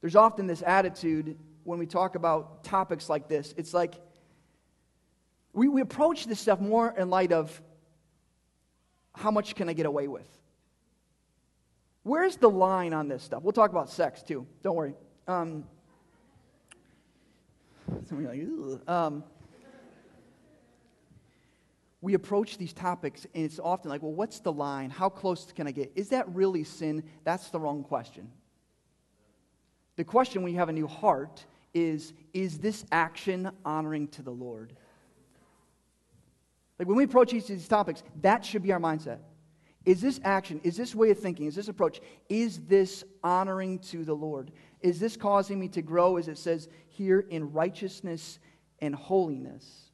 There's 0.00 0.16
often 0.16 0.46
this 0.46 0.62
attitude 0.66 1.38
when 1.64 1.78
we 1.78 1.86
talk 1.86 2.14
about 2.14 2.64
topics 2.64 3.08
like 3.08 3.28
this. 3.28 3.54
It's 3.56 3.72
like 3.72 3.94
we, 5.54 5.68
we 5.68 5.80
approach 5.80 6.26
this 6.26 6.40
stuff 6.40 6.60
more 6.60 6.94
in 6.96 7.08
light 7.08 7.32
of 7.32 7.62
how 9.14 9.30
much 9.30 9.54
can 9.54 9.68
I 9.68 9.72
get 9.72 9.86
away 9.86 10.08
with? 10.08 10.28
Where's 12.02 12.36
the 12.36 12.50
line 12.50 12.92
on 12.92 13.08
this 13.08 13.22
stuff? 13.22 13.42
We'll 13.42 13.52
talk 13.52 13.70
about 13.70 13.88
sex 13.88 14.22
too. 14.22 14.46
Don't 14.62 14.76
worry. 14.76 14.94
Um, 15.26 15.64
like, 18.80 18.88
um, 18.88 19.24
we 22.02 22.12
approach 22.12 22.58
these 22.58 22.74
topics 22.74 23.26
and 23.34 23.44
it's 23.44 23.58
often 23.58 23.90
like, 23.90 24.02
well, 24.02 24.12
what's 24.12 24.40
the 24.40 24.52
line? 24.52 24.90
How 24.90 25.08
close 25.08 25.50
can 25.52 25.66
I 25.66 25.70
get? 25.70 25.92
Is 25.94 26.10
that 26.10 26.28
really 26.34 26.64
sin? 26.64 27.02
That's 27.24 27.48
the 27.48 27.58
wrong 27.58 27.82
question. 27.82 28.30
The 29.96 30.04
question 30.04 30.42
when 30.42 30.52
you 30.52 30.58
have 30.58 30.68
a 30.68 30.72
new 30.72 30.86
heart 30.86 31.46
is, 31.72 32.12
is 32.34 32.58
this 32.58 32.84
action 32.92 33.50
honoring 33.64 34.08
to 34.08 34.22
the 34.22 34.30
Lord? 34.30 34.74
Like 36.78 36.88
when 36.88 36.96
we 36.96 37.04
approach 37.04 37.32
each 37.32 37.44
of 37.44 37.48
these 37.48 37.68
topics, 37.68 38.02
that 38.22 38.44
should 38.44 38.62
be 38.62 38.72
our 38.72 38.80
mindset. 38.80 39.18
Is 39.84 40.00
this 40.00 40.18
action, 40.24 40.60
is 40.64 40.76
this 40.76 40.94
way 40.94 41.10
of 41.10 41.18
thinking, 41.18 41.46
is 41.46 41.54
this 41.54 41.68
approach, 41.68 42.00
is 42.28 42.60
this 42.60 43.04
honoring 43.22 43.78
to 43.80 44.04
the 44.04 44.14
Lord? 44.14 44.50
Is 44.80 44.98
this 44.98 45.16
causing 45.16 45.60
me 45.60 45.68
to 45.68 45.82
grow, 45.82 46.16
as 46.16 46.26
it 46.28 46.38
says 46.38 46.68
here, 46.88 47.20
in 47.20 47.52
righteousness 47.52 48.38
and 48.80 48.94
holiness? 48.94 49.90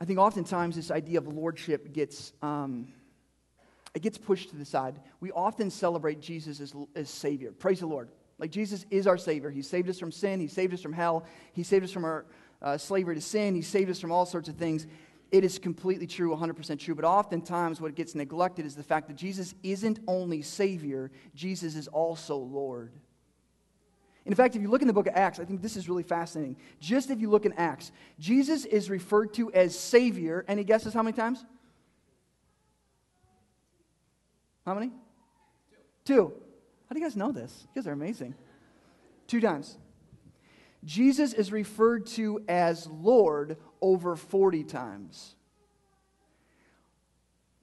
I 0.00 0.04
think 0.04 0.18
oftentimes 0.18 0.76
this 0.76 0.90
idea 0.90 1.18
of 1.18 1.26
lordship 1.26 1.92
gets, 1.92 2.32
um, 2.40 2.88
it 3.94 4.02
gets 4.02 4.16
pushed 4.16 4.50
to 4.50 4.56
the 4.56 4.64
side. 4.64 5.00
We 5.20 5.32
often 5.32 5.70
celebrate 5.70 6.20
Jesus 6.20 6.60
as, 6.60 6.74
as 6.94 7.10
Savior. 7.10 7.52
Praise 7.52 7.80
the 7.80 7.86
Lord. 7.86 8.10
Like 8.38 8.50
Jesus 8.50 8.86
is 8.90 9.06
our 9.06 9.18
Savior. 9.18 9.50
He 9.50 9.62
saved 9.62 9.88
us 9.88 9.98
from 9.98 10.12
sin. 10.12 10.40
He 10.40 10.46
saved 10.46 10.72
us 10.72 10.80
from 10.80 10.92
hell. 10.92 11.24
He 11.52 11.62
saved 11.62 11.84
us 11.84 11.90
from 11.90 12.04
our 12.04 12.24
uh, 12.62 12.78
slavery 12.78 13.14
to 13.14 13.20
sin. 13.20 13.54
He 13.54 13.62
saved 13.62 13.90
us 13.90 14.00
from 14.00 14.12
all 14.12 14.26
sorts 14.26 14.48
of 14.48 14.56
things. 14.56 14.86
It 15.30 15.44
is 15.44 15.58
completely 15.58 16.06
true, 16.06 16.34
100% 16.34 16.78
true. 16.78 16.94
But 16.94 17.04
oftentimes, 17.04 17.80
what 17.80 17.94
gets 17.94 18.14
neglected 18.14 18.64
is 18.64 18.74
the 18.74 18.82
fact 18.82 19.08
that 19.08 19.16
Jesus 19.16 19.54
isn't 19.62 19.98
only 20.06 20.42
Savior, 20.42 21.10
Jesus 21.34 21.74
is 21.74 21.88
also 21.88 22.36
Lord. 22.36 22.92
In 24.24 24.34
fact, 24.34 24.56
if 24.56 24.62
you 24.62 24.68
look 24.68 24.82
in 24.82 24.88
the 24.88 24.94
book 24.94 25.06
of 25.06 25.14
Acts, 25.16 25.40
I 25.40 25.44
think 25.44 25.62
this 25.62 25.76
is 25.76 25.88
really 25.88 26.02
fascinating. 26.02 26.56
Just 26.80 27.10
if 27.10 27.20
you 27.20 27.30
look 27.30 27.46
in 27.46 27.54
Acts, 27.54 27.92
Jesus 28.18 28.64
is 28.66 28.90
referred 28.90 29.32
to 29.34 29.50
as 29.52 29.78
Savior, 29.78 30.44
and 30.48 30.58
he 30.58 30.64
guesses 30.64 30.92
how 30.92 31.02
many 31.02 31.16
times? 31.16 31.44
How 34.66 34.74
many? 34.74 34.92
Two. 36.04 36.34
How 36.88 36.94
do 36.94 37.00
you 37.00 37.06
guys 37.06 37.16
know 37.16 37.32
this? 37.32 37.66
You 37.74 37.82
guys 37.82 37.86
are 37.86 37.92
amazing. 37.92 38.34
Two 39.26 39.40
times. 39.40 39.76
Jesus 40.84 41.32
is 41.32 41.52
referred 41.52 42.06
to 42.06 42.42
as 42.48 42.86
Lord 42.86 43.56
over 43.80 44.16
40 44.16 44.64
times 44.64 45.34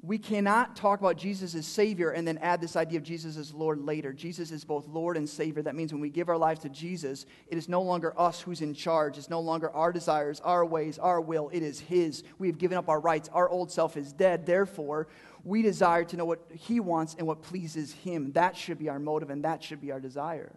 we 0.06 0.20
cannot 0.20 0.76
talk 0.76 1.00
about 1.00 1.18
Jesus 1.18 1.56
as 1.56 1.66
Savior 1.66 2.12
and 2.12 2.28
then 2.28 2.38
add 2.38 2.62
this 2.62 2.76
idea 2.76 3.00
of 3.00 3.04
Jesus 3.04 3.38
as 3.38 3.54
Lord 3.54 3.82
later. 3.82 4.14
Jesus 4.14 4.52
is 4.52 4.64
both 4.64 4.88
Lord 4.88 5.18
and 5.18 5.28
Savior. 5.28 5.64
That 5.64 5.74
means 5.74 5.92
when 5.92 6.02
we 6.02 6.10
give 6.10 6.30
our 6.30 6.38
lives 6.38 6.60
to 6.62 6.70
Jesus, 6.70 7.26
it 7.48 7.58
is 7.58 7.68
no 7.68 7.82
longer 7.82 8.14
us 8.20 8.40
who's 8.40 8.62
in 8.62 8.76
charge. 8.76 9.18
It's 9.18 9.32
no 9.32 9.40
longer 9.40 9.72
our 9.72 9.92
desires, 9.92 10.40
our 10.42 10.64
ways, 10.64 11.00
our 11.00 11.20
will. 11.20 11.50
It 11.52 11.64
is 11.64 11.80
His. 11.80 12.24
We 12.38 12.48
have 12.48 12.60
given 12.60 12.78
up 12.78 12.88
our 12.88 13.00
rights. 13.00 13.30
Our 13.34 13.50
old 13.50 13.72
self 13.72 13.98
is 13.98 14.14
dead. 14.14 14.46
Therefore, 14.46 15.08
we 15.44 15.64
desire 15.64 16.04
to 16.06 16.18
know 16.18 16.26
what 16.26 16.42
He 16.54 16.80
wants 16.80 17.16
and 17.18 17.26
what 17.26 17.42
pleases 17.42 17.92
Him. 17.92 18.32
That 18.34 18.56
should 18.56 18.78
be 18.78 18.90
our 18.90 19.00
motive 19.00 19.32
and 19.32 19.44
that 19.44 19.64
should 19.64 19.82
be 19.82 19.92
our 19.92 20.00
desire. 20.00 20.54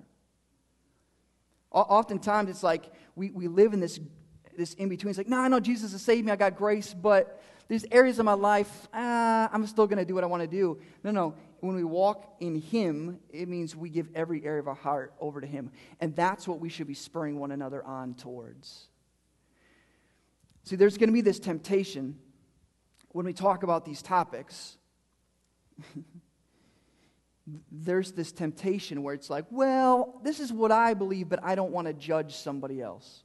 Oftentimes, 1.70 2.50
it's 2.50 2.62
like 2.62 2.92
we, 3.16 3.30
we 3.30 3.48
live 3.48 3.72
in 3.72 3.80
this, 3.80 3.98
this 4.58 4.74
in 4.74 4.90
between. 4.90 5.10
It's 5.10 5.18
like, 5.18 5.28
no, 5.28 5.38
I 5.38 5.48
know 5.48 5.60
Jesus 5.60 5.92
has 5.92 6.02
saved 6.02 6.26
me. 6.26 6.32
I 6.32 6.36
got 6.36 6.56
grace, 6.56 6.92
but 6.92 7.42
there's 7.68 7.84
areas 7.90 8.18
of 8.18 8.24
my 8.24 8.32
life, 8.32 8.88
uh, 8.94 9.48
I'm 9.52 9.66
still 9.66 9.86
going 9.86 9.98
to 9.98 10.04
do 10.06 10.14
what 10.14 10.24
I 10.24 10.26
want 10.26 10.42
to 10.42 10.48
do. 10.48 10.80
No, 11.04 11.10
no. 11.10 11.34
When 11.60 11.76
we 11.76 11.84
walk 11.84 12.36
in 12.40 12.56
Him, 12.60 13.18
it 13.28 13.46
means 13.46 13.76
we 13.76 13.90
give 13.90 14.08
every 14.14 14.44
area 14.44 14.60
of 14.60 14.68
our 14.68 14.74
heart 14.74 15.12
over 15.20 15.40
to 15.40 15.46
Him. 15.46 15.70
And 16.00 16.16
that's 16.16 16.48
what 16.48 16.60
we 16.60 16.70
should 16.70 16.86
be 16.86 16.94
spurring 16.94 17.38
one 17.38 17.50
another 17.50 17.84
on 17.84 18.14
towards. 18.14 18.86
See, 20.64 20.76
there's 20.76 20.96
going 20.96 21.08
to 21.08 21.14
be 21.14 21.20
this 21.20 21.38
temptation 21.38 22.16
when 23.08 23.26
we 23.26 23.34
talk 23.34 23.62
about 23.62 23.84
these 23.84 24.00
topics. 24.00 24.78
there's 27.70 28.12
this 28.12 28.32
temptation 28.32 29.02
where 29.02 29.14
it's 29.14 29.28
like, 29.28 29.44
well, 29.50 30.20
this 30.22 30.40
is 30.40 30.52
what 30.52 30.72
I 30.72 30.94
believe, 30.94 31.28
but 31.28 31.40
I 31.42 31.54
don't 31.54 31.72
want 31.72 31.86
to 31.86 31.92
judge 31.92 32.34
somebody 32.34 32.80
else. 32.80 33.24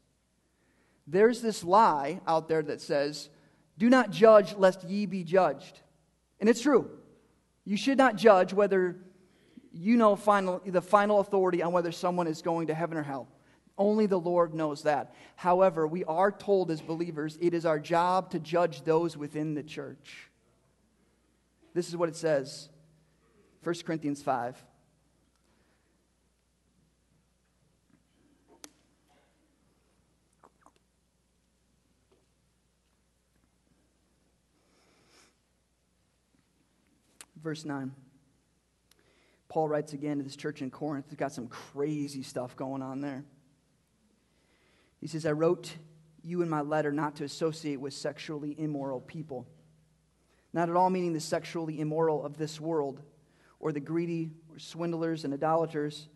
There's 1.08 1.42
this 1.42 1.64
lie 1.64 2.22
out 2.28 2.48
there 2.48 2.62
that 2.64 2.82
says, 2.82 3.30
do 3.78 3.90
not 3.90 4.12
judge 4.12 4.56
lest 4.56 4.84
ye 4.84 5.06
be 5.06 5.24
judged. 5.24 5.80
And 6.40 6.50
it's 6.50 6.62
true. 6.62 6.90
You 7.66 7.78
should 7.78 7.98
not 7.98 8.16
judge 8.16 8.54
whether 8.54 8.98
you 9.72 9.98
know 9.98 10.16
final, 10.16 10.62
the 10.66 10.82
final 10.82 11.20
authority 11.20 11.64
on 11.64 11.74
whether 11.74 11.92
someone 11.92 12.28
is 12.28 12.42
going 12.42 12.68
to 12.68 12.74
heaven 12.74 12.98
or 12.98 13.04
hell. 13.04 13.28
Only 13.78 14.06
the 14.06 14.20
Lord 14.20 14.54
knows 14.54 14.84
that. 14.84 15.16
However, 15.36 15.88
we 15.88 16.04
are 16.04 16.32
told 16.32 16.70
as 16.70 16.82
believers 16.82 17.38
it 17.42 17.54
is 17.54 17.66
our 17.66 17.80
job 17.80 18.30
to 18.32 18.40
judge 18.40 18.84
those 18.84 19.18
within 19.18 19.56
the 19.56 19.64
church. 19.64 20.30
This 21.74 21.90
is 21.90 21.98
what 21.98 22.10
it 22.10 22.16
says 22.16 22.70
1 23.64 23.76
Corinthians 23.86 24.22
5. 24.22 24.64
Verse 37.44 37.66
9. 37.66 37.92
Paul 39.50 39.68
writes 39.68 39.94
again 39.94 40.18
to 40.18 40.24
this 40.24 40.36
church 40.36 40.62
in 40.62 40.72
Corinth. 40.72 41.06
He's 41.10 41.18
got 41.18 41.32
some 41.32 41.48
crazy 41.48 42.24
stuff 42.24 42.56
going 42.56 42.82
on 42.82 43.02
there. 43.02 43.24
He 45.00 45.08
says, 45.08 45.26
I 45.26 45.34
wrote 45.34 45.76
you 46.24 46.42
in 46.42 46.50
my 46.50 46.62
letter 46.62 46.92
not 46.92 47.18
to 47.18 47.26
associate 47.26 47.80
with 47.80 47.94
sexually 47.94 48.56
immoral 48.58 49.02
people. 49.02 49.46
Not 50.54 50.70
at 50.70 50.76
all 50.76 50.90
meaning 50.90 51.14
the 51.14 51.20
sexually 51.20 51.80
immoral 51.82 52.26
of 52.26 52.38
this 52.38 52.60
world, 52.60 53.02
or 53.60 53.72
the 53.72 53.80
greedy, 53.80 54.32
or 54.52 54.60
swindlers 54.60 55.26
and 55.26 55.34
idolaters, 55.34 56.08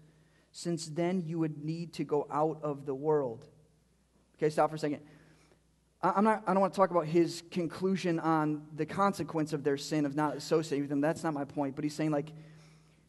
since 0.51 0.87
then 0.87 1.23
you 1.25 1.37
would 1.39 1.63
need 1.63 1.93
to 1.93 2.03
go 2.03 2.27
out 2.31 2.59
of 2.63 2.85
the 2.85 2.95
world. 2.95 3.45
Okay, 4.37 4.49
stop 4.49 4.69
for 4.69 4.77
a 4.77 4.79
second. 4.79 5.01
I'm 6.01 6.23
not, 6.23 6.43
I 6.45 6.53
don't 6.53 6.61
want 6.61 6.73
to 6.73 6.77
talk 6.77 6.91
about 6.91 7.07
his 7.07 7.41
conclusion 7.49 8.19
on 8.19 8.61
the 8.75 8.85
consequence 8.85 9.51
of 9.51 9.63
their 9.63 9.77
sin 9.77 10.05
of 10.05 10.15
not 10.15 10.35
associating 10.35 10.83
with 10.83 10.89
them. 10.89 11.01
That's 11.01 11.23
not 11.23 11.33
my 11.33 11.43
point. 11.43 11.75
But 11.75 11.83
he's 11.83 11.95
saying, 11.95 12.11
like, 12.11 12.33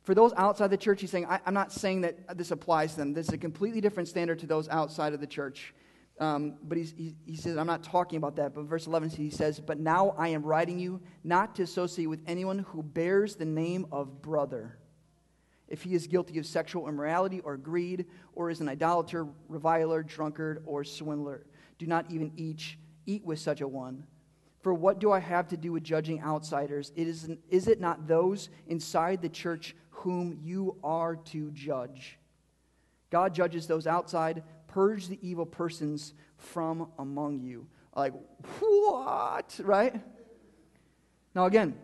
for 0.04 0.14
those 0.14 0.32
outside 0.38 0.70
the 0.70 0.78
church, 0.78 1.02
he's 1.02 1.10
saying, 1.10 1.26
I, 1.26 1.38
am 1.44 1.52
not 1.52 1.70
saying 1.70 2.00
that 2.00 2.38
this 2.38 2.50
applies 2.50 2.92
to 2.92 3.00
them. 3.00 3.12
This 3.12 3.28
is 3.28 3.34
a 3.34 3.38
completely 3.38 3.82
different 3.82 4.08
standard 4.08 4.38
to 4.38 4.46
those 4.46 4.66
outside 4.70 5.12
of 5.12 5.20
the 5.20 5.26
church. 5.26 5.74
Um, 6.18 6.54
but 6.62 6.78
he, 6.78 7.14
he 7.26 7.36
says, 7.36 7.58
I'm 7.58 7.66
not 7.66 7.82
talking 7.82 8.16
about 8.16 8.36
that. 8.36 8.54
But 8.54 8.64
verse 8.64 8.86
11, 8.86 9.10
he 9.10 9.28
says, 9.28 9.60
But 9.60 9.78
now 9.78 10.14
I 10.16 10.28
am 10.28 10.42
writing 10.42 10.78
you 10.78 11.00
not 11.24 11.54
to 11.56 11.64
associate 11.64 12.06
with 12.06 12.20
anyone 12.26 12.60
who 12.60 12.82
bears 12.82 13.36
the 13.36 13.44
name 13.44 13.86
of 13.92 14.22
brother. 14.22 14.78
If 15.68 15.82
he 15.82 15.94
is 15.94 16.06
guilty 16.06 16.38
of 16.38 16.46
sexual 16.46 16.88
immorality 16.88 17.40
or 17.40 17.58
greed, 17.58 18.06
or 18.32 18.48
is 18.48 18.62
an 18.62 18.68
idolater, 18.70 19.26
reviler, 19.48 20.02
drunkard, 20.02 20.62
or 20.64 20.84
swindler 20.84 21.44
do 21.78 21.86
not 21.86 22.10
even 22.10 22.32
each 22.36 22.78
eat 23.06 23.24
with 23.24 23.38
such 23.38 23.60
a 23.60 23.68
one. 23.68 24.04
For 24.60 24.74
what 24.74 24.98
do 24.98 25.12
I 25.12 25.20
have 25.20 25.48
to 25.48 25.56
do 25.56 25.72
with 25.72 25.84
judging 25.84 26.20
outsiders? 26.20 26.92
It 26.96 27.06
is, 27.06 27.30
is 27.48 27.68
it 27.68 27.80
not 27.80 28.06
those 28.06 28.50
inside 28.66 29.22
the 29.22 29.28
church 29.28 29.74
whom 29.90 30.38
you 30.42 30.76
are 30.82 31.16
to 31.16 31.50
judge? 31.52 32.18
God 33.10 33.34
judges 33.34 33.66
those 33.66 33.86
outside. 33.86 34.42
Purge 34.66 35.06
the 35.06 35.18
evil 35.22 35.46
persons 35.46 36.12
from 36.36 36.90
among 36.98 37.40
you. 37.40 37.66
Like, 37.96 38.12
what? 38.60 39.58
Right? 39.62 39.94
Now, 41.34 41.46
again, 41.46 41.76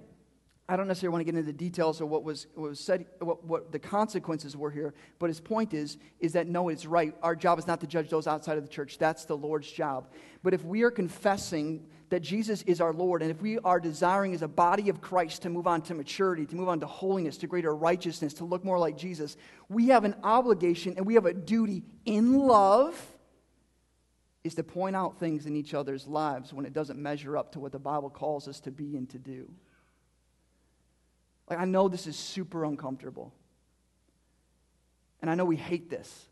I 0.66 0.76
don't 0.76 0.88
necessarily 0.88 1.12
want 1.12 1.20
to 1.20 1.24
get 1.30 1.38
into 1.38 1.46
the 1.46 1.56
details 1.56 2.00
of 2.00 2.08
what 2.08 2.24
was, 2.24 2.46
what 2.54 2.70
was 2.70 2.80
said, 2.80 3.04
what, 3.18 3.44
what 3.44 3.70
the 3.70 3.78
consequences 3.78 4.56
were 4.56 4.70
here, 4.70 4.94
but 5.18 5.28
his 5.28 5.38
point 5.38 5.74
is, 5.74 5.98
is 6.20 6.32
that 6.32 6.46
no, 6.46 6.70
it's 6.70 6.86
right. 6.86 7.14
Our 7.22 7.36
job 7.36 7.58
is 7.58 7.66
not 7.66 7.80
to 7.82 7.86
judge 7.86 8.08
those 8.08 8.26
outside 8.26 8.56
of 8.56 8.64
the 8.64 8.70
church. 8.70 8.96
That's 8.96 9.26
the 9.26 9.36
Lord's 9.36 9.70
job. 9.70 10.08
But 10.42 10.54
if 10.54 10.64
we 10.64 10.82
are 10.82 10.90
confessing 10.90 11.86
that 12.08 12.20
Jesus 12.20 12.62
is 12.62 12.80
our 12.80 12.94
Lord, 12.94 13.20
and 13.20 13.30
if 13.30 13.42
we 13.42 13.58
are 13.58 13.78
desiring 13.78 14.32
as 14.32 14.40
a 14.40 14.48
body 14.48 14.88
of 14.88 15.02
Christ 15.02 15.42
to 15.42 15.50
move 15.50 15.66
on 15.66 15.82
to 15.82 15.94
maturity, 15.94 16.46
to 16.46 16.56
move 16.56 16.68
on 16.68 16.80
to 16.80 16.86
holiness, 16.86 17.36
to 17.38 17.46
greater 17.46 17.74
righteousness, 17.74 18.32
to 18.34 18.44
look 18.44 18.64
more 18.64 18.78
like 18.78 18.96
Jesus, 18.96 19.36
we 19.68 19.88
have 19.88 20.04
an 20.04 20.14
obligation 20.22 20.94
and 20.96 21.04
we 21.04 21.14
have 21.14 21.26
a 21.26 21.34
duty 21.34 21.82
in 22.06 22.38
love 22.38 22.98
is 24.44 24.54
to 24.54 24.62
point 24.62 24.96
out 24.96 25.18
things 25.18 25.44
in 25.44 25.56
each 25.56 25.74
other's 25.74 26.06
lives 26.06 26.52
when 26.54 26.64
it 26.64 26.72
doesn't 26.72 26.98
measure 26.98 27.36
up 27.36 27.52
to 27.52 27.60
what 27.60 27.72
the 27.72 27.78
Bible 27.78 28.10
calls 28.10 28.46
us 28.48 28.60
to 28.60 28.70
be 28.70 28.96
and 28.96 29.10
to 29.10 29.18
do. 29.18 29.50
Like, 31.48 31.58
I 31.58 31.64
know 31.64 31.88
this 31.88 32.06
is 32.06 32.16
super 32.16 32.64
uncomfortable. 32.64 33.32
And 35.20 35.30
I 35.30 35.34
know 35.34 35.44
we 35.44 35.56
hate 35.56 35.90
this. 35.90 36.28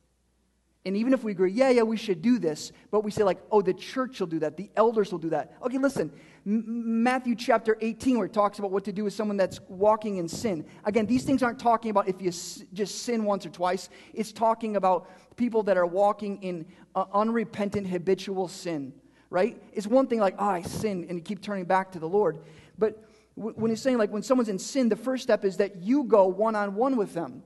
And 0.85 0.96
even 0.96 1.12
if 1.12 1.22
we 1.22 1.31
agree, 1.31 1.53
yeah, 1.53 1.70
yeah, 1.70 1.83
we 1.83 1.96
should 1.96 2.22
do 2.22 2.40
this, 2.40 2.72
but 2.90 3.05
we 3.05 3.12
say, 3.12 3.22
like, 3.22 3.38
oh, 3.53 3.62
the 3.62 3.72
church 3.72 4.18
will 4.18 4.27
do 4.27 4.40
that, 4.40 4.57
the 4.57 4.68
elders 4.75 5.12
will 5.12 5.20
do 5.20 5.31
that. 5.31 5.53
Okay, 5.62 5.79
listen, 5.79 6.11
M- 6.44 7.03
Matthew 7.05 7.37
chapter 7.37 7.79
18, 7.81 8.18
where 8.18 8.27
it 8.27 8.33
talks 8.33 8.59
about 8.59 8.72
what 8.72 8.85
to 8.85 8.92
do 8.92 9.05
with 9.05 9.12
someone 9.12 9.37
that's 9.37 9.61
walking 9.68 10.16
in 10.16 10.29
sin. 10.29 10.66
Again, 10.85 11.07
these 11.07 11.22
things 11.22 11.42
aren't 11.42 11.61
talking 11.61 11.92
about 11.92 12.09
if 12.09 12.20
you 12.20 12.29
s- 12.29 12.64
just 12.72 13.05
sin 13.05 13.25
once 13.25 13.46
or 13.46 13.51
twice, 13.51 13.90
it's 14.12 14.33
talking 14.33 14.75
about 14.75 15.09
people 15.37 15.62
that 15.62 15.77
are 15.77 15.87
walking 15.87 16.42
in 16.42 16.66
uh, 16.96 17.05
unrepentant, 17.14 17.87
habitual 17.87 18.48
sin, 18.48 18.92
right? 19.31 19.62
It's 19.72 19.87
one 19.87 20.09
thing 20.09 20.18
like, 20.18 20.35
oh, 20.37 20.48
I 20.48 20.62
sin, 20.62 21.07
and 21.09 21.16
you 21.16 21.22
keep 21.22 21.40
turning 21.42 21.64
back 21.64 21.92
to 21.92 22.01
the 22.01 22.09
Lord. 22.09 22.40
But 22.77 23.05
when 23.35 23.71
he's 23.71 23.81
saying, 23.81 23.99
like, 23.99 24.11
when 24.11 24.23
someone's 24.23 24.49
in 24.49 24.59
sin, 24.59 24.88
the 24.88 24.97
first 24.97 25.23
step 25.23 25.45
is 25.45 25.57
that 25.57 25.77
you 25.77 26.05
go 26.05 26.27
one 26.27 26.55
on 26.55 26.75
one 26.75 26.97
with 26.97 27.14
them. 27.14 27.42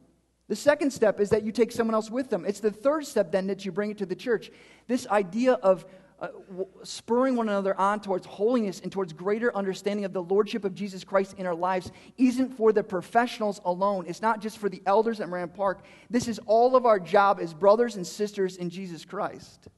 The 0.49 0.57
second 0.57 0.93
step 0.93 1.21
is 1.21 1.31
that 1.31 1.43
you 1.43 1.53
take 1.53 1.73
someone 1.73 1.95
else 1.95 2.11
with 2.11 2.31
them. 2.31 2.45
It's 2.45 2.61
the 2.61 2.71
third 2.71 3.07
step 3.07 3.33
then 3.33 3.49
that 3.49 3.65
you 3.65 3.73
bring 3.73 3.91
it 3.91 3.99
to 3.99 4.07
the 4.07 4.15
church. 4.15 4.51
This 4.87 5.07
idea 5.09 5.55
of 5.55 5.85
uh, 6.19 6.29
w- 6.49 6.69
spurring 6.83 7.37
one 7.37 7.49
another 7.49 7.79
on 7.79 8.01
towards 8.01 8.27
holiness 8.27 8.81
and 8.81 8.91
towards 8.91 9.13
greater 9.13 9.55
understanding 9.55 10.05
of 10.05 10.13
the 10.13 10.23
lordship 10.23 10.65
of 10.65 10.75
Jesus 10.75 11.05
Christ 11.05 11.35
in 11.37 11.47
our 11.47 11.55
lives 11.55 11.91
isn't 12.17 12.57
for 12.57 12.73
the 12.73 12.83
professionals 12.83 13.61
alone. 13.65 14.07
It's 14.09 14.23
not 14.23 14.41
just 14.41 14.59
for 14.59 14.69
the 14.69 14.83
elders 14.87 15.21
at 15.21 15.29
Moran 15.29 15.51
Park. 15.51 15.85
This 16.09 16.27
is 16.27 16.41
all 16.47 16.75
of 16.75 16.87
our 16.87 16.99
job 16.99 17.39
as 17.41 17.53
brothers 17.53 17.97
and 17.97 18.07
sisters 18.07 18.57
in 18.57 18.71
Jesus 18.71 19.05
Christ. 19.05 19.69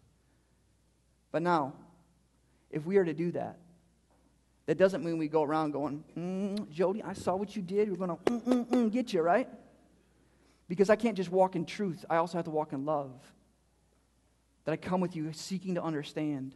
But 1.33 1.42
now, 1.42 1.73
if 2.71 2.87
we 2.87 2.99
are 2.99 3.05
to 3.05 3.14
do 3.14 3.33
that, 3.33 3.59
that 4.68 4.76
doesn't 4.76 5.02
mean 5.02 5.16
we 5.16 5.28
go 5.28 5.42
around 5.42 5.70
going, 5.70 6.04
mm, 6.14 6.70
Jody, 6.70 7.02
I 7.02 7.14
saw 7.14 7.35
what 7.35 7.57
you 7.57 7.62
did. 7.62 7.90
We're 7.90 7.96
going 7.96 8.11
to 8.11 8.31
mm, 8.31 8.42
mm, 8.42 8.66
mm, 8.66 8.92
get 8.92 9.14
you, 9.14 9.22
right? 9.22 9.48
Because 10.68 10.90
I 10.90 10.96
can't 10.96 11.16
just 11.16 11.33
walk 11.33 11.57
in 11.57 11.64
truth, 11.64 12.04
I 12.11 12.16
also 12.16 12.37
have 12.37 12.44
to 12.44 12.50
walk 12.50 12.74
in 12.74 12.85
love. 12.85 13.12
That 14.66 14.72
I 14.72 14.76
come 14.76 15.00
with 15.00 15.16
you 15.16 15.33
seeking 15.33 15.76
to 15.76 15.83
understand, 15.83 16.54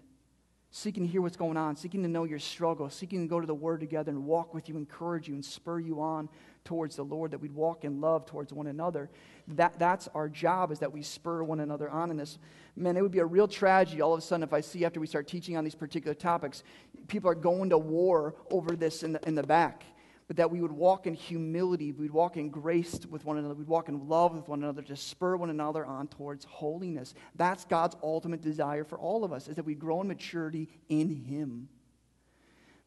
seeking 0.70 1.04
to 1.04 1.08
hear 1.10 1.22
what's 1.22 1.38
going 1.38 1.56
on, 1.56 1.74
seeking 1.74 2.02
to 2.02 2.08
know 2.08 2.24
your 2.24 2.38
struggle, 2.38 2.90
seeking 2.90 3.22
to 3.22 3.28
go 3.28 3.40
to 3.40 3.46
the 3.46 3.54
Word 3.54 3.80
together 3.80 4.10
and 4.10 4.26
walk 4.26 4.52
with 4.52 4.68
you, 4.68 4.76
encourage 4.76 5.26
you, 5.26 5.32
and 5.32 5.42
spur 5.42 5.80
you 5.80 6.02
on 6.02 6.28
towards 6.64 6.96
the 6.96 7.02
Lord, 7.02 7.30
that 7.32 7.40
we'd 7.40 7.52
walk 7.52 7.84
in 7.84 8.00
love 8.00 8.26
towards 8.26 8.52
one 8.52 8.66
another. 8.66 9.10
That, 9.48 9.78
that's 9.78 10.08
our 10.14 10.28
job, 10.28 10.70
is 10.70 10.78
that 10.80 10.92
we 10.92 11.02
spur 11.02 11.42
one 11.42 11.60
another 11.60 11.90
on 11.90 12.10
in 12.10 12.16
this. 12.16 12.38
Man, 12.76 12.96
it 12.96 13.02
would 13.02 13.12
be 13.12 13.18
a 13.18 13.26
real 13.26 13.48
tragedy 13.48 14.00
all 14.00 14.14
of 14.14 14.18
a 14.18 14.22
sudden 14.22 14.42
if 14.42 14.52
I 14.52 14.60
see 14.60 14.84
after 14.84 15.00
we 15.00 15.06
start 15.06 15.26
teaching 15.26 15.56
on 15.56 15.64
these 15.64 15.74
particular 15.74 16.14
topics, 16.14 16.62
people 17.08 17.30
are 17.30 17.34
going 17.34 17.70
to 17.70 17.78
war 17.78 18.34
over 18.50 18.76
this 18.76 19.02
in 19.02 19.12
the, 19.12 19.28
in 19.28 19.34
the 19.34 19.42
back 19.42 19.84
but 20.32 20.38
that 20.38 20.50
we 20.50 20.62
would 20.62 20.72
walk 20.72 21.06
in 21.06 21.12
humility, 21.12 21.92
we'd 21.92 22.10
walk 22.10 22.38
in 22.38 22.48
grace 22.48 22.98
with 23.10 23.22
one 23.26 23.36
another, 23.36 23.52
we'd 23.52 23.68
walk 23.68 23.90
in 23.90 24.08
love 24.08 24.34
with 24.34 24.48
one 24.48 24.62
another 24.62 24.80
to 24.80 24.96
spur 24.96 25.36
one 25.36 25.50
another 25.50 25.84
on 25.84 26.08
towards 26.08 26.46
holiness. 26.46 27.12
That's 27.34 27.66
God's 27.66 27.96
ultimate 28.02 28.40
desire 28.40 28.84
for 28.84 28.98
all 28.98 29.24
of 29.24 29.32
us, 29.34 29.46
is 29.46 29.56
that 29.56 29.66
we 29.66 29.74
grow 29.74 30.00
in 30.00 30.08
maturity 30.08 30.70
in 30.88 31.10
Him. 31.10 31.68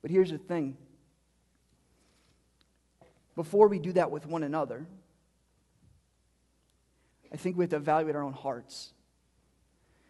But 0.01 0.09
here's 0.09 0.31
the 0.31 0.39
thing 0.39 0.75
before 3.35 3.67
we 3.67 3.79
do 3.79 3.91
that 3.93 4.11
with 4.11 4.25
one 4.25 4.43
another, 4.43 4.85
I 7.31 7.37
think 7.37 7.57
we 7.57 7.63
have 7.63 7.71
to 7.71 7.75
evaluate 7.77 8.15
our 8.15 8.23
own 8.23 8.33
hearts. 8.33 8.93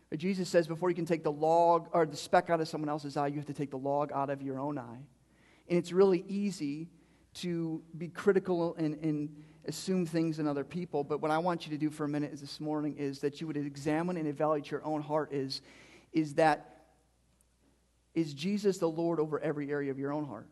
But 0.10 0.20
Jesus 0.20 0.48
says 0.48 0.68
before 0.68 0.90
you 0.90 0.96
can 0.96 1.06
take 1.06 1.24
the 1.24 1.32
log 1.32 1.90
or 1.92 2.06
the 2.06 2.16
speck 2.16 2.50
out 2.50 2.62
of 2.62 2.68
someone 2.68 2.90
else's 2.90 3.18
eye, 3.18 3.28
you 3.28 3.38
have 3.38 3.48
to 3.48 3.54
take 3.54 3.72
the 3.72 3.78
log 3.78 4.12
out 4.12 4.30
of 4.30 4.42
your 4.42 4.60
own 4.60 4.78
eye. 4.78 5.00
And 5.68 5.78
it's 5.80 5.92
really 5.92 6.24
easy 6.28 6.88
to 7.36 7.82
be 7.98 8.08
critical 8.08 8.76
and, 8.76 8.96
and 9.02 9.44
assume 9.66 10.06
things 10.06 10.40
in 10.40 10.48
other 10.48 10.64
people. 10.64 11.04
But 11.04 11.22
what 11.22 11.32
I 11.32 11.40
want 11.40 11.66
you 11.66 11.72
to 11.72 11.78
do 11.78 11.90
for 11.90 12.06
a 12.06 12.08
minute 12.08 12.32
is 12.32 12.42
this 12.42 12.60
morning 12.60 12.96
is 12.98 13.20
that 13.20 13.42
you 13.42 13.48
would 13.48 13.58
examine 13.58 14.18
and 14.18 14.28
evaluate 14.28 14.70
your 14.70 14.86
own 14.86 15.02
heart 15.02 15.34
is, 15.34 15.62
is 16.14 16.36
that 16.36 16.72
is 18.14 18.34
Jesus 18.34 18.78
the 18.78 18.90
Lord 18.90 19.20
over 19.20 19.40
every 19.40 19.70
area 19.70 19.92
of 19.92 20.00
your 20.00 20.14
own 20.14 20.26
heart? 20.26 20.48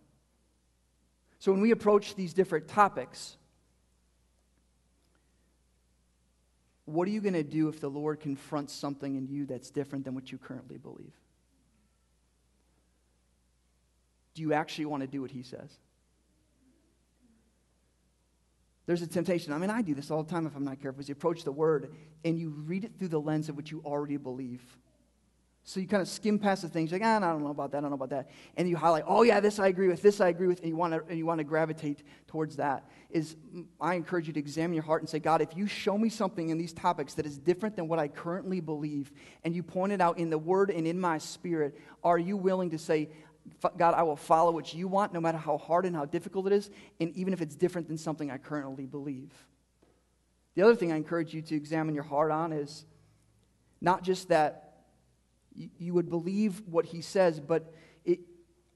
So 1.44 1.52
when 1.52 1.60
we 1.60 1.72
approach 1.72 2.16
these 2.16 2.34
different 2.34 2.70
topics, 2.70 3.36
what 6.86 7.06
are 7.06 7.12
you 7.12 7.20
going 7.20 7.34
to 7.34 7.44
do 7.44 7.68
if 7.68 7.82
the 7.82 7.90
Lord 7.90 8.22
confronts 8.22 8.72
something 8.72 9.18
in 9.18 9.28
you 9.28 9.46
that's 9.46 9.70
different 9.70 10.06
than 10.06 10.16
what 10.16 10.32
you 10.32 10.38
currently 10.38 10.78
believe? 10.78 11.12
Do 14.36 14.42
you 14.42 14.54
actually 14.54 14.86
want 14.86 15.02
to 15.02 15.08
do 15.08 15.22
what 15.22 15.32
he 15.32 15.44
says? 15.44 15.70
There's 18.86 19.02
a 19.02 19.08
temptation. 19.08 19.52
I 19.52 19.58
mean, 19.58 19.70
I 19.70 19.82
do 19.82 19.94
this 19.94 20.12
all 20.12 20.24
the 20.24 20.32
time 20.32 20.48
if 20.48 20.56
I'm 20.56 20.64
not 20.64 20.82
careful. 20.82 21.02
Is 21.02 21.10
you 21.10 21.12
approach 21.12 21.44
the 21.44 21.52
word 21.52 21.94
and 22.24 22.40
you 22.40 22.52
read 22.52 22.86
it 22.86 22.94
through 22.98 23.10
the 23.10 23.20
lens 23.20 23.50
of 23.50 23.58
what 23.58 23.70
you 23.70 23.82
already 23.84 24.16
believe. 24.16 24.64
So 25.66 25.80
you 25.80 25.88
kind 25.88 26.02
of 26.02 26.10
skim 26.10 26.40
past 26.40 26.62
the 26.62 26.68
things 26.68 26.92
like, 26.92 27.02
ah, 27.06 27.18
I 27.18 27.20
don't 27.20 27.42
know 27.42 27.50
about 27.50 27.72
that, 27.72 27.78
I 27.78 27.82
don't 27.82 27.92
know 27.92 27.96
about 27.96 28.10
that. 28.10 28.30
And 28.58 28.68
you 28.68 28.76
highlight, 28.76 29.06
oh 29.08 29.24
yeah, 29.24 29.40
this 29.40 29.60
I 29.60 29.68
agree 29.68 29.88
with, 29.88 30.02
this 30.02 30.20
I 30.20 30.28
agree 30.28 30.48
with, 30.48 30.60
and 30.60 30.68
you 30.68 30.76
want 30.76 30.94
to 30.94 31.04
and 31.08 31.18
you 31.18 31.26
want 31.26 31.38
to 31.38 31.46
gravitate 31.46 32.04
towards 32.28 32.58
that. 32.58 32.90
Is 33.10 33.38
I 33.80 33.94
encourage 33.96 34.28
you 34.28 34.34
to 34.34 34.40
examine 34.40 34.74
your 34.74 34.84
heart 34.84 35.02
and 35.02 35.10
say, 35.10 35.20
God, 35.20 35.42
if 35.42 35.56
you 35.56 35.66
show 35.66 35.98
me 35.98 36.10
something 36.10 36.50
in 36.50 36.58
these 36.58 36.74
topics 36.74 37.14
that 37.14 37.26
is 37.26 37.38
different 37.38 37.78
than 37.78 37.88
what 37.88 37.98
I 37.98 38.10
currently 38.10 38.60
believe, 38.60 39.14
and 39.46 39.56
you 39.56 39.64
point 39.64 39.94
it 39.94 40.02
out 40.02 40.18
in 40.18 40.30
the 40.30 40.38
word 40.38 40.70
and 40.70 40.86
in 40.86 41.00
my 41.00 41.18
spirit, 41.18 41.80
are 42.04 42.18
you 42.18 42.36
willing 42.36 42.72
to 42.72 42.78
say, 42.78 43.10
God, 43.78 43.94
I 43.94 44.04
will 44.04 44.18
follow 44.18 44.52
what 44.52 44.74
you 44.74 44.90
want, 44.90 45.14
no 45.14 45.22
matter 45.22 45.38
how 45.38 45.58
hard 45.58 45.86
and 45.86 45.96
how 45.96 46.06
difficult 46.06 46.48
it 46.48 46.54
is, 46.54 46.70
and 47.00 47.16
even 47.16 47.32
if 47.32 47.42
it's 47.42 47.56
different 47.56 47.88
than 47.88 47.98
something 47.98 48.30
I 48.30 48.38
currently 48.38 48.86
believe. 48.86 49.32
The 50.56 50.62
other 50.62 50.76
thing 50.76 50.92
I 50.92 50.98
encourage 50.98 51.34
you 51.34 51.42
to 51.42 51.56
examine 51.56 51.96
your 51.96 52.04
heart 52.04 52.32
on 52.32 52.52
is 52.52 52.86
not 53.82 54.04
just 54.04 54.30
that 54.30 54.73
you 55.56 55.94
would 55.94 56.10
believe 56.10 56.62
what 56.66 56.86
he 56.86 57.02
says, 57.02 57.40
but 57.40 57.74
it, 58.06 58.20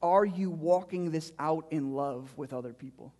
are 0.02 0.26
you 0.26 0.50
walking 0.50 1.12
this 1.12 1.32
out 1.40 1.66
in 1.72 1.94
love 1.94 2.32
with 2.38 2.54
other 2.54 2.74
people? 2.74 3.14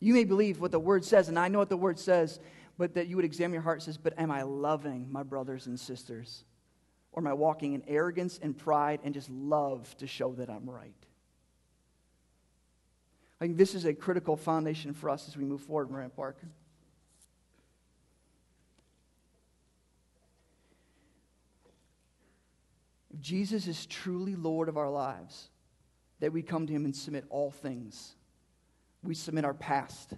You 0.00 0.14
may 0.14 0.24
believe 0.24 0.60
what 0.60 0.70
the 0.70 0.78
word 0.78 1.04
says, 1.04 1.28
and 1.28 1.38
I 1.38 1.48
know 1.48 1.58
what 1.58 1.68
the 1.68 1.76
word 1.76 1.98
says, 1.98 2.38
but 2.76 2.94
that 2.94 3.08
you 3.08 3.16
would 3.16 3.24
examine 3.24 3.54
your 3.54 3.62
heart 3.62 3.82
says, 3.82 3.98
but 3.98 4.18
am 4.18 4.30
I 4.30 4.42
loving 4.42 5.10
my 5.10 5.24
brothers 5.24 5.66
and 5.66 5.78
sisters? 5.78 6.44
Or 7.12 7.20
am 7.20 7.26
I 7.26 7.32
walking 7.32 7.72
in 7.72 7.82
arrogance 7.88 8.38
and 8.40 8.56
pride 8.56 9.00
and 9.02 9.12
just 9.12 9.28
love 9.28 9.96
to 9.96 10.06
show 10.06 10.32
that 10.34 10.48
I'm 10.48 10.70
right? 10.70 10.94
I 13.40 13.44
think 13.44 13.56
this 13.56 13.74
is 13.74 13.84
a 13.84 13.94
critical 13.94 14.36
foundation 14.36 14.94
for 14.94 15.10
us 15.10 15.26
as 15.28 15.36
we 15.36 15.44
move 15.44 15.62
forward, 15.62 15.90
Moran 15.90 16.10
Park. 16.10 16.38
If 23.12 23.20
Jesus 23.20 23.66
is 23.66 23.86
truly 23.86 24.36
Lord 24.36 24.68
of 24.68 24.76
our 24.76 24.90
lives, 24.90 25.48
that 26.20 26.32
we 26.32 26.42
come 26.42 26.66
to 26.66 26.72
Him 26.72 26.84
and 26.84 26.94
submit 26.94 27.24
all 27.30 27.50
things. 27.50 28.14
We 29.02 29.14
submit 29.14 29.44
our 29.44 29.54
past, 29.54 30.14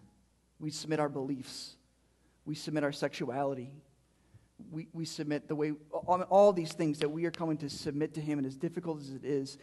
we 0.58 0.70
submit 0.70 1.00
our 1.00 1.08
beliefs, 1.08 1.76
we 2.46 2.54
submit 2.54 2.82
our 2.82 2.92
sexuality, 2.92 3.72
we, 4.70 4.88
we 4.92 5.04
submit 5.04 5.48
the 5.48 5.54
way, 5.54 5.72
all, 5.92 6.22
all 6.22 6.52
these 6.52 6.72
things 6.72 6.98
that 7.00 7.10
we 7.10 7.26
are 7.26 7.30
coming 7.30 7.58
to 7.58 7.68
submit 7.68 8.14
to 8.14 8.20
Him, 8.20 8.38
and 8.38 8.46
as 8.46 8.56
difficult 8.56 9.00
as 9.00 9.10
it 9.10 9.24
is, 9.24 9.58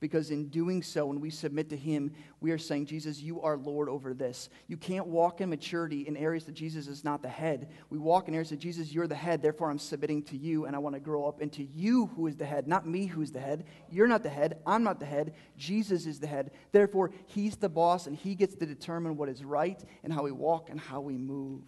because 0.00 0.30
in 0.30 0.48
doing 0.48 0.82
so, 0.82 1.06
when 1.06 1.20
we 1.20 1.28
submit 1.28 1.68
to 1.68 1.76
Him, 1.76 2.12
we 2.40 2.50
are 2.52 2.58
saying, 2.58 2.86
Jesus, 2.86 3.20
you 3.20 3.42
are 3.42 3.58
Lord 3.58 3.88
over 3.90 4.14
this. 4.14 4.48
You 4.66 4.78
can't 4.78 5.06
walk 5.06 5.42
in 5.42 5.50
maturity 5.50 6.08
in 6.08 6.16
areas 6.16 6.44
that 6.44 6.54
Jesus 6.54 6.88
is 6.88 7.04
not 7.04 7.20
the 7.20 7.28
head. 7.28 7.68
We 7.90 7.98
walk 7.98 8.26
in 8.26 8.34
areas 8.34 8.48
that 8.48 8.58
Jesus, 8.58 8.92
you're 8.92 9.06
the 9.06 9.14
head, 9.14 9.42
therefore 9.42 9.70
I'm 9.70 9.78
submitting 9.78 10.22
to 10.24 10.38
you, 10.38 10.64
and 10.64 10.74
I 10.74 10.78
want 10.78 10.96
to 10.96 11.00
grow 11.00 11.26
up 11.26 11.42
into 11.42 11.62
you 11.62 12.06
who 12.16 12.26
is 12.26 12.36
the 12.36 12.46
head, 12.46 12.66
not 12.66 12.88
me 12.88 13.06
who 13.06 13.20
is 13.20 13.30
the 13.30 13.40
head. 13.40 13.66
You're 13.90 14.08
not 14.08 14.22
the 14.22 14.30
head, 14.30 14.58
I'm 14.66 14.82
not 14.82 15.00
the 15.00 15.06
head. 15.06 15.34
Jesus 15.58 16.06
is 16.06 16.18
the 16.18 16.26
head. 16.26 16.52
Therefore, 16.72 17.10
He's 17.26 17.56
the 17.56 17.68
boss, 17.68 18.06
and 18.06 18.16
He 18.16 18.34
gets 18.34 18.54
to 18.54 18.64
determine 18.64 19.18
what 19.18 19.28
is 19.28 19.44
right 19.44 19.82
and 20.02 20.12
how 20.12 20.22
we 20.22 20.32
walk 20.32 20.70
and 20.70 20.80
how 20.80 21.02
we 21.02 21.18
move. 21.18 21.62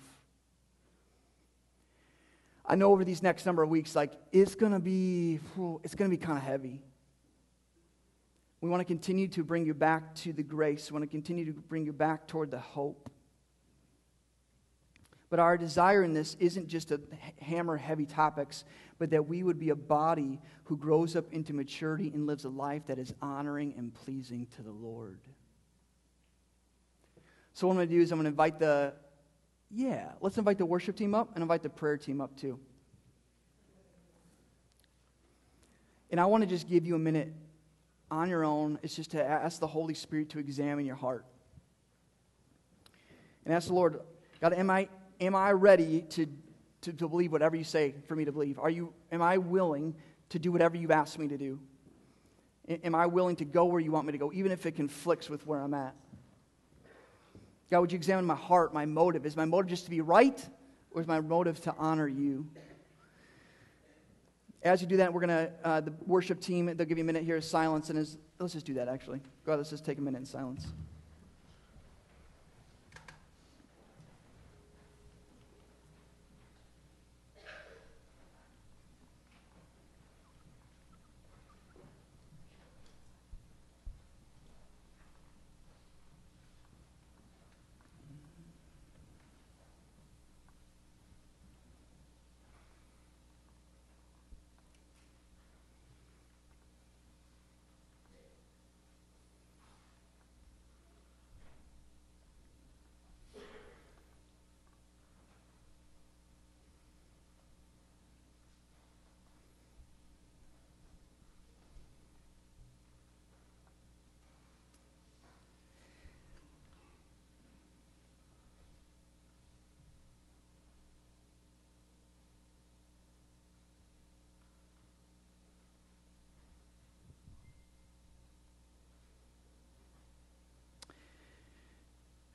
I 2.64 2.76
know 2.76 2.92
over 2.92 3.04
these 3.04 3.22
next 3.22 3.44
number 3.44 3.62
of 3.62 3.68
weeks, 3.68 3.94
like, 3.94 4.12
it's 4.30 4.54
going 4.54 4.72
to 4.72 4.78
be, 4.78 5.40
it's 5.82 5.94
to 5.94 6.08
be 6.08 6.16
kind 6.16 6.38
of 6.38 6.44
heavy. 6.44 6.80
We 8.62 8.68
want 8.68 8.80
to 8.80 8.84
continue 8.84 9.26
to 9.26 9.42
bring 9.42 9.66
you 9.66 9.74
back 9.74 10.14
to 10.16 10.32
the 10.32 10.44
grace. 10.44 10.88
We 10.88 10.94
want 10.94 11.02
to 11.02 11.10
continue 11.10 11.44
to 11.46 11.52
bring 11.52 11.84
you 11.84 11.92
back 11.92 12.28
toward 12.28 12.52
the 12.52 12.60
hope. 12.60 13.10
But 15.30 15.40
our 15.40 15.58
desire 15.58 16.04
in 16.04 16.12
this 16.12 16.36
isn't 16.38 16.68
just 16.68 16.88
to 16.88 17.00
hammer 17.40 17.76
heavy 17.76 18.06
topics, 18.06 18.64
but 19.00 19.10
that 19.10 19.26
we 19.26 19.42
would 19.42 19.58
be 19.58 19.70
a 19.70 19.74
body 19.74 20.40
who 20.64 20.76
grows 20.76 21.16
up 21.16 21.24
into 21.32 21.52
maturity 21.52 22.12
and 22.14 22.24
lives 22.24 22.44
a 22.44 22.50
life 22.50 22.86
that 22.86 23.00
is 23.00 23.12
honoring 23.20 23.74
and 23.76 23.92
pleasing 23.92 24.46
to 24.54 24.62
the 24.62 24.70
Lord. 24.70 25.18
So, 27.54 27.66
what 27.66 27.72
I'm 27.72 27.78
going 27.78 27.88
to 27.88 27.94
do 27.96 28.00
is 28.00 28.12
I'm 28.12 28.18
going 28.18 28.24
to 28.24 28.30
invite 28.30 28.60
the 28.60 28.94
yeah, 29.72 30.12
let's 30.20 30.38
invite 30.38 30.58
the 30.58 30.66
worship 30.66 30.94
team 30.94 31.16
up 31.16 31.30
and 31.34 31.42
invite 31.42 31.64
the 31.64 31.70
prayer 31.70 31.96
team 31.96 32.20
up 32.20 32.36
too. 32.36 32.60
And 36.10 36.20
I 36.20 36.26
want 36.26 36.44
to 36.44 36.48
just 36.48 36.68
give 36.68 36.86
you 36.86 36.94
a 36.94 36.98
minute 37.00 37.32
on 38.12 38.28
your 38.28 38.44
own. 38.44 38.78
It's 38.82 38.94
just 38.94 39.12
to 39.12 39.24
ask 39.24 39.58
the 39.58 39.66
Holy 39.66 39.94
Spirit 39.94 40.30
to 40.30 40.38
examine 40.38 40.86
your 40.86 40.96
heart. 40.96 41.24
And 43.44 43.52
ask 43.52 43.66
the 43.66 43.74
Lord, 43.74 44.00
God, 44.40 44.52
am 44.52 44.70
I, 44.70 44.88
am 45.20 45.34
I 45.34 45.50
ready 45.52 46.02
to 46.10 46.26
to, 46.82 46.92
to 46.92 47.08
believe 47.08 47.32
whatever 47.32 47.56
you 47.56 47.64
say 47.64 47.94
for 48.06 48.14
me 48.14 48.24
to 48.24 48.32
believe? 48.32 48.58
Are 48.58 48.70
you, 48.70 48.92
am 49.10 49.22
I 49.22 49.38
willing 49.38 49.94
to 50.28 50.38
do 50.38 50.52
whatever 50.52 50.76
you've 50.76 50.90
asked 50.90 51.18
me 51.18 51.28
to 51.28 51.38
do? 51.38 51.58
Am 52.68 52.94
I 52.94 53.06
willing 53.06 53.36
to 53.36 53.44
go 53.44 53.64
where 53.64 53.80
you 53.80 53.90
want 53.90 54.06
me 54.06 54.12
to 54.12 54.18
go, 54.18 54.32
even 54.32 54.52
if 54.52 54.66
it 54.66 54.72
conflicts 54.72 55.28
with 55.28 55.46
where 55.46 55.60
I'm 55.60 55.74
at? 55.74 55.94
God, 57.70 57.80
would 57.80 57.92
you 57.92 57.96
examine 57.96 58.24
my 58.24 58.36
heart, 58.36 58.74
my 58.74 58.84
motive? 58.84 59.26
Is 59.26 59.36
my 59.36 59.44
motive 59.44 59.70
just 59.70 59.84
to 59.84 59.90
be 59.90 60.00
right, 60.00 60.46
or 60.90 61.00
is 61.00 61.06
my 61.06 61.20
motive 61.20 61.60
to 61.62 61.74
honor 61.78 62.06
you? 62.06 62.48
As 64.64 64.80
you 64.80 64.86
do 64.86 64.98
that, 64.98 65.12
we're 65.12 65.26
going 65.26 65.46
to, 65.46 65.52
uh, 65.64 65.80
the 65.80 65.92
worship 66.06 66.40
team, 66.40 66.66
they'll 66.66 66.86
give 66.86 66.98
you 66.98 67.04
a 67.04 67.06
minute 67.06 67.24
here 67.24 67.36
of 67.36 67.44
silence. 67.44 67.90
And 67.90 67.98
as, 67.98 68.16
let's 68.38 68.52
just 68.52 68.66
do 68.66 68.74
that, 68.74 68.88
actually. 68.88 69.18
Go 69.44 69.52
ahead, 69.52 69.58
let's 69.58 69.70
just 69.70 69.84
take 69.84 69.98
a 69.98 70.00
minute 70.00 70.18
in 70.18 70.26
silence. 70.26 70.66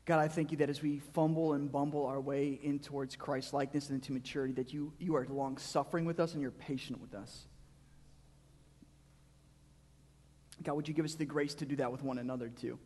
God, 0.08 0.20
I 0.20 0.30
thank 0.30 0.52
you 0.52 0.58
that 0.60 0.70
as 0.70 0.82
we 0.82 1.00
fumble 1.00 1.52
and 1.52 1.70
bumble 1.70 2.06
our 2.06 2.22
way 2.22 2.58
in 2.64 2.80
towards 2.80 3.18
Christ 3.18 3.54
likeness 3.54 3.90
and 3.90 3.96
into 3.96 4.14
maturity, 4.14 4.54
that 4.54 4.72
you, 4.72 4.94
you 5.00 5.18
are 5.18 5.28
long 5.30 5.58
suffering 5.58 6.06
with 6.06 6.22
us 6.22 6.32
and 6.32 6.42
you're 6.42 6.50
patient 6.50 7.02
with 7.02 7.14
us. 7.14 7.46
God, 10.64 10.78
would 10.78 10.88
you 10.88 10.94
give 10.94 11.04
us 11.04 11.16
the 11.16 11.26
grace 11.26 11.54
to 11.56 11.66
do 11.66 11.76
that 11.76 11.92
with 11.92 12.04
one 12.04 12.20
another 12.20 12.48
too? 12.48 12.80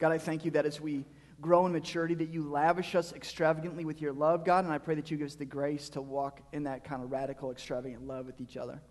God, 0.00 0.10
I 0.10 0.18
thank 0.18 0.44
you 0.44 0.50
that 0.50 0.66
as 0.66 0.80
we 0.80 1.04
grow 1.40 1.66
in 1.66 1.72
maturity, 1.72 2.14
that 2.16 2.30
you 2.30 2.42
lavish 2.50 2.96
us 2.96 3.12
extravagantly 3.12 3.84
with 3.84 4.02
your 4.02 4.12
love, 4.12 4.44
God, 4.44 4.64
and 4.64 4.74
I 4.74 4.78
pray 4.78 4.96
that 4.96 5.08
you 5.08 5.16
give 5.16 5.28
us 5.28 5.36
the 5.36 5.44
grace 5.44 5.88
to 5.90 6.02
walk 6.02 6.40
in 6.52 6.64
that 6.64 6.82
kind 6.82 7.04
of 7.04 7.12
radical, 7.12 7.52
extravagant 7.52 8.08
love 8.08 8.26
with 8.26 8.40
each 8.40 8.56
other. 8.56 8.82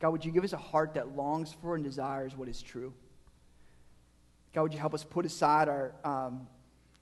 God, 0.00 0.10
would 0.10 0.24
you 0.26 0.32
give 0.32 0.44
us 0.44 0.52
a 0.52 0.58
heart 0.58 0.92
that 0.94 1.16
longs 1.16 1.54
for 1.62 1.76
and 1.76 1.82
desires 1.82 2.36
what 2.36 2.46
is 2.46 2.60
true? 2.60 2.92
God, 4.54 4.62
would 4.62 4.72
you 4.72 4.78
help 4.78 4.94
us 4.94 5.04
put 5.04 5.26
aside 5.26 5.68
our, 5.68 5.94
um, 6.04 6.46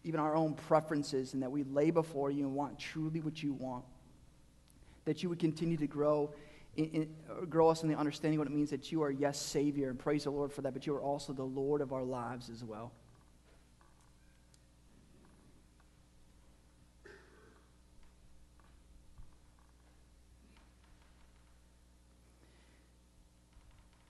even 0.04 0.20
our 0.20 0.34
own 0.34 0.54
preferences 0.54 1.34
and 1.34 1.42
that 1.42 1.50
we 1.50 1.62
lay 1.64 1.90
before 1.90 2.30
you 2.30 2.44
and 2.44 2.54
want 2.54 2.78
truly 2.78 3.20
what 3.20 3.42
you 3.42 3.52
want? 3.52 3.84
That 5.04 5.22
you 5.22 5.28
would 5.28 5.38
continue 5.38 5.76
to 5.76 5.86
grow, 5.86 6.32
in, 6.76 6.84
in, 6.86 7.14
uh, 7.30 7.44
grow 7.44 7.68
us 7.68 7.82
in 7.82 7.88
the 7.88 7.96
understanding 7.96 8.38
what 8.38 8.48
it 8.48 8.54
means 8.54 8.70
that 8.70 8.90
you 8.90 9.02
are, 9.02 9.10
yes, 9.10 9.40
Savior, 9.40 9.90
and 9.90 9.98
praise 9.98 10.24
the 10.24 10.30
Lord 10.30 10.52
for 10.52 10.62
that, 10.62 10.72
but 10.72 10.86
you 10.86 10.94
are 10.94 11.00
also 11.00 11.32
the 11.32 11.44
Lord 11.44 11.80
of 11.80 11.92
our 11.92 12.02
lives 12.02 12.50
as 12.50 12.64
well. 12.64 12.92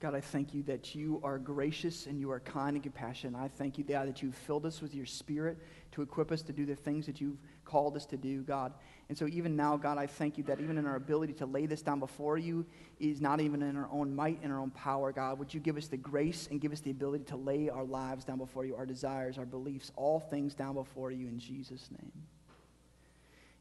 God, 0.07 0.15
I 0.15 0.21
thank 0.21 0.53
you 0.53 0.63
that 0.63 0.95
you 0.95 1.19
are 1.21 1.37
gracious 1.37 2.05
and 2.05 2.17
you 2.17 2.31
are 2.31 2.39
kind 2.39 2.77
and 2.77 2.81
compassionate. 2.81 3.37
I 3.37 3.49
thank 3.49 3.77
you, 3.77 3.83
God, 3.83 4.07
that 4.07 4.23
you've 4.23 4.35
filled 4.35 4.65
us 4.65 4.81
with 4.81 4.95
your 4.95 5.05
spirit 5.05 5.57
to 5.91 6.01
equip 6.01 6.31
us 6.31 6.41
to 6.43 6.53
do 6.53 6.65
the 6.65 6.77
things 6.77 7.05
that 7.07 7.19
you've 7.19 7.35
called 7.65 7.97
us 7.97 8.05
to 8.05 8.15
do, 8.15 8.41
God. 8.43 8.71
And 9.09 9.17
so 9.17 9.27
even 9.27 9.57
now, 9.57 9.75
God, 9.75 9.97
I 9.97 10.07
thank 10.07 10.37
you 10.37 10.45
that 10.45 10.61
even 10.61 10.77
in 10.77 10.85
our 10.85 10.95
ability 10.95 11.33
to 11.33 11.45
lay 11.45 11.65
this 11.65 11.81
down 11.81 11.99
before 11.99 12.37
you 12.37 12.65
is 13.01 13.19
not 13.19 13.41
even 13.41 13.61
in 13.61 13.75
our 13.75 13.89
own 13.91 14.15
might 14.15 14.39
and 14.43 14.53
our 14.53 14.61
own 14.61 14.69
power, 14.69 15.11
God. 15.11 15.39
Would 15.39 15.53
you 15.53 15.59
give 15.59 15.75
us 15.75 15.87
the 15.87 15.97
grace 15.97 16.47
and 16.49 16.61
give 16.61 16.71
us 16.71 16.79
the 16.79 16.91
ability 16.91 17.25
to 17.25 17.35
lay 17.35 17.67
our 17.67 17.83
lives 17.83 18.23
down 18.23 18.37
before 18.37 18.63
you, 18.63 18.77
our 18.77 18.85
desires, 18.85 19.37
our 19.37 19.45
beliefs, 19.45 19.91
all 19.97 20.21
things 20.21 20.53
down 20.53 20.75
before 20.75 21.11
you 21.11 21.27
in 21.27 21.37
Jesus' 21.37 21.89
name. 21.91 22.13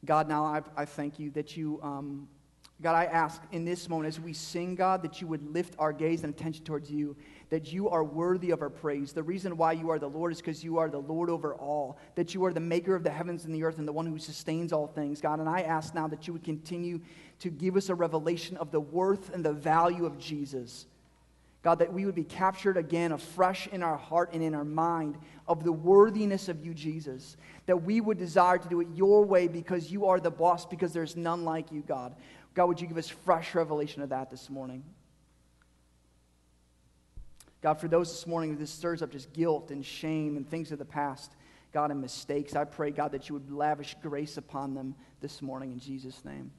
God, 0.04 0.28
now 0.28 0.44
I, 0.44 0.62
I 0.76 0.84
thank 0.84 1.18
you 1.18 1.32
that 1.32 1.56
you 1.56 1.80
um, 1.82 2.28
God, 2.82 2.94
I 2.94 3.06
ask 3.06 3.40
in 3.52 3.64
this 3.64 3.88
moment 3.88 4.08
as 4.08 4.20
we 4.20 4.34
sing, 4.34 4.74
God, 4.74 5.02
that 5.02 5.22
you 5.22 5.26
would 5.28 5.50
lift 5.50 5.74
our 5.78 5.94
gaze 5.94 6.24
and 6.24 6.34
attention 6.34 6.62
towards 6.62 6.90
you, 6.90 7.16
that 7.48 7.72
you 7.72 7.88
are 7.88 8.04
worthy 8.04 8.50
of 8.50 8.60
our 8.60 8.68
praise. 8.68 9.14
The 9.14 9.22
reason 9.22 9.56
why 9.56 9.72
you 9.72 9.88
are 9.90 9.98
the 9.98 10.10
Lord 10.10 10.32
is 10.32 10.38
because 10.38 10.62
you 10.62 10.76
are 10.76 10.90
the 10.90 10.98
Lord 10.98 11.30
over 11.30 11.54
all, 11.54 11.96
that 12.16 12.34
you 12.34 12.44
are 12.44 12.52
the 12.52 12.60
maker 12.60 12.94
of 12.94 13.02
the 13.02 13.10
heavens 13.10 13.46
and 13.46 13.54
the 13.54 13.64
earth 13.64 13.78
and 13.78 13.88
the 13.88 13.92
one 13.92 14.04
who 14.04 14.18
sustains 14.18 14.74
all 14.74 14.88
things, 14.88 15.22
God. 15.22 15.40
And 15.40 15.48
I 15.48 15.62
ask 15.62 15.94
now 15.94 16.06
that 16.08 16.26
you 16.26 16.34
would 16.34 16.44
continue 16.44 17.00
to 17.38 17.48
give 17.48 17.76
us 17.76 17.88
a 17.88 17.94
revelation 17.94 18.58
of 18.58 18.70
the 18.70 18.80
worth 18.80 19.32
and 19.32 19.42
the 19.42 19.54
value 19.54 20.04
of 20.04 20.18
Jesus. 20.18 20.84
God, 21.62 21.80
that 21.80 21.92
we 21.92 22.04
would 22.04 22.14
be 22.14 22.24
captured 22.24 22.76
again 22.76 23.10
afresh 23.10 23.66
in 23.68 23.82
our 23.82 23.96
heart 23.96 24.34
and 24.34 24.42
in 24.42 24.54
our 24.54 24.64
mind 24.64 25.16
of 25.48 25.64
the 25.64 25.72
worthiness 25.72 26.48
of 26.48 26.64
you, 26.64 26.72
Jesus. 26.74 27.36
That 27.64 27.82
we 27.82 28.00
would 28.00 28.18
desire 28.18 28.58
to 28.58 28.68
do 28.68 28.80
it 28.80 28.88
your 28.94 29.24
way 29.24 29.48
because 29.48 29.90
you 29.90 30.06
are 30.06 30.20
the 30.20 30.30
boss, 30.30 30.64
because 30.64 30.92
there's 30.92 31.16
none 31.16 31.44
like 31.44 31.72
you, 31.72 31.80
God. 31.80 32.14
God, 32.56 32.68
would 32.68 32.80
you 32.80 32.86
give 32.86 32.96
us 32.96 33.08
fresh 33.08 33.54
revelation 33.54 34.00
of 34.00 34.08
that 34.08 34.30
this 34.30 34.48
morning? 34.48 34.82
God, 37.60 37.74
for 37.74 37.86
those 37.86 38.10
this 38.10 38.26
morning, 38.26 38.56
this 38.56 38.70
stirs 38.70 39.02
up 39.02 39.10
just 39.12 39.30
guilt 39.34 39.70
and 39.70 39.84
shame 39.84 40.38
and 40.38 40.48
things 40.48 40.72
of 40.72 40.78
the 40.78 40.84
past, 40.86 41.32
God, 41.74 41.90
and 41.90 42.00
mistakes. 42.00 42.56
I 42.56 42.64
pray, 42.64 42.90
God, 42.90 43.12
that 43.12 43.28
you 43.28 43.34
would 43.34 43.50
lavish 43.50 43.94
grace 44.00 44.38
upon 44.38 44.72
them 44.72 44.94
this 45.20 45.42
morning 45.42 45.70
in 45.70 45.78
Jesus' 45.78 46.24
name. 46.24 46.50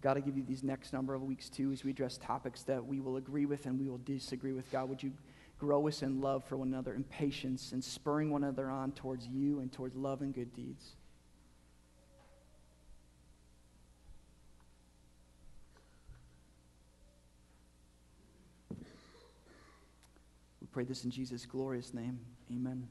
God, 0.00 0.16
I 0.16 0.20
give 0.20 0.36
you 0.36 0.44
these 0.44 0.62
next 0.62 0.92
number 0.92 1.14
of 1.14 1.22
weeks 1.22 1.48
too 1.48 1.72
as 1.72 1.82
we 1.82 1.90
address 1.90 2.18
topics 2.18 2.62
that 2.64 2.84
we 2.84 3.00
will 3.00 3.16
agree 3.16 3.46
with 3.46 3.66
and 3.66 3.78
we 3.78 3.88
will 3.88 3.98
disagree 3.98 4.52
with. 4.52 4.70
God, 4.70 4.88
would 4.88 5.02
you 5.02 5.12
grow 5.58 5.88
us 5.88 6.02
in 6.02 6.20
love 6.20 6.44
for 6.44 6.56
one 6.56 6.68
another 6.68 6.94
and 6.94 7.08
patience 7.08 7.72
and 7.72 7.82
spurring 7.82 8.30
one 8.30 8.44
another 8.44 8.70
on 8.70 8.92
towards 8.92 9.26
you 9.26 9.58
and 9.58 9.72
towards 9.72 9.96
love 9.96 10.22
and 10.22 10.32
good 10.32 10.54
deeds? 10.54 10.92
We 20.60 20.68
pray 20.70 20.84
this 20.84 21.02
in 21.02 21.10
Jesus' 21.10 21.44
glorious 21.44 21.92
name. 21.92 22.20
Amen. 22.52 22.86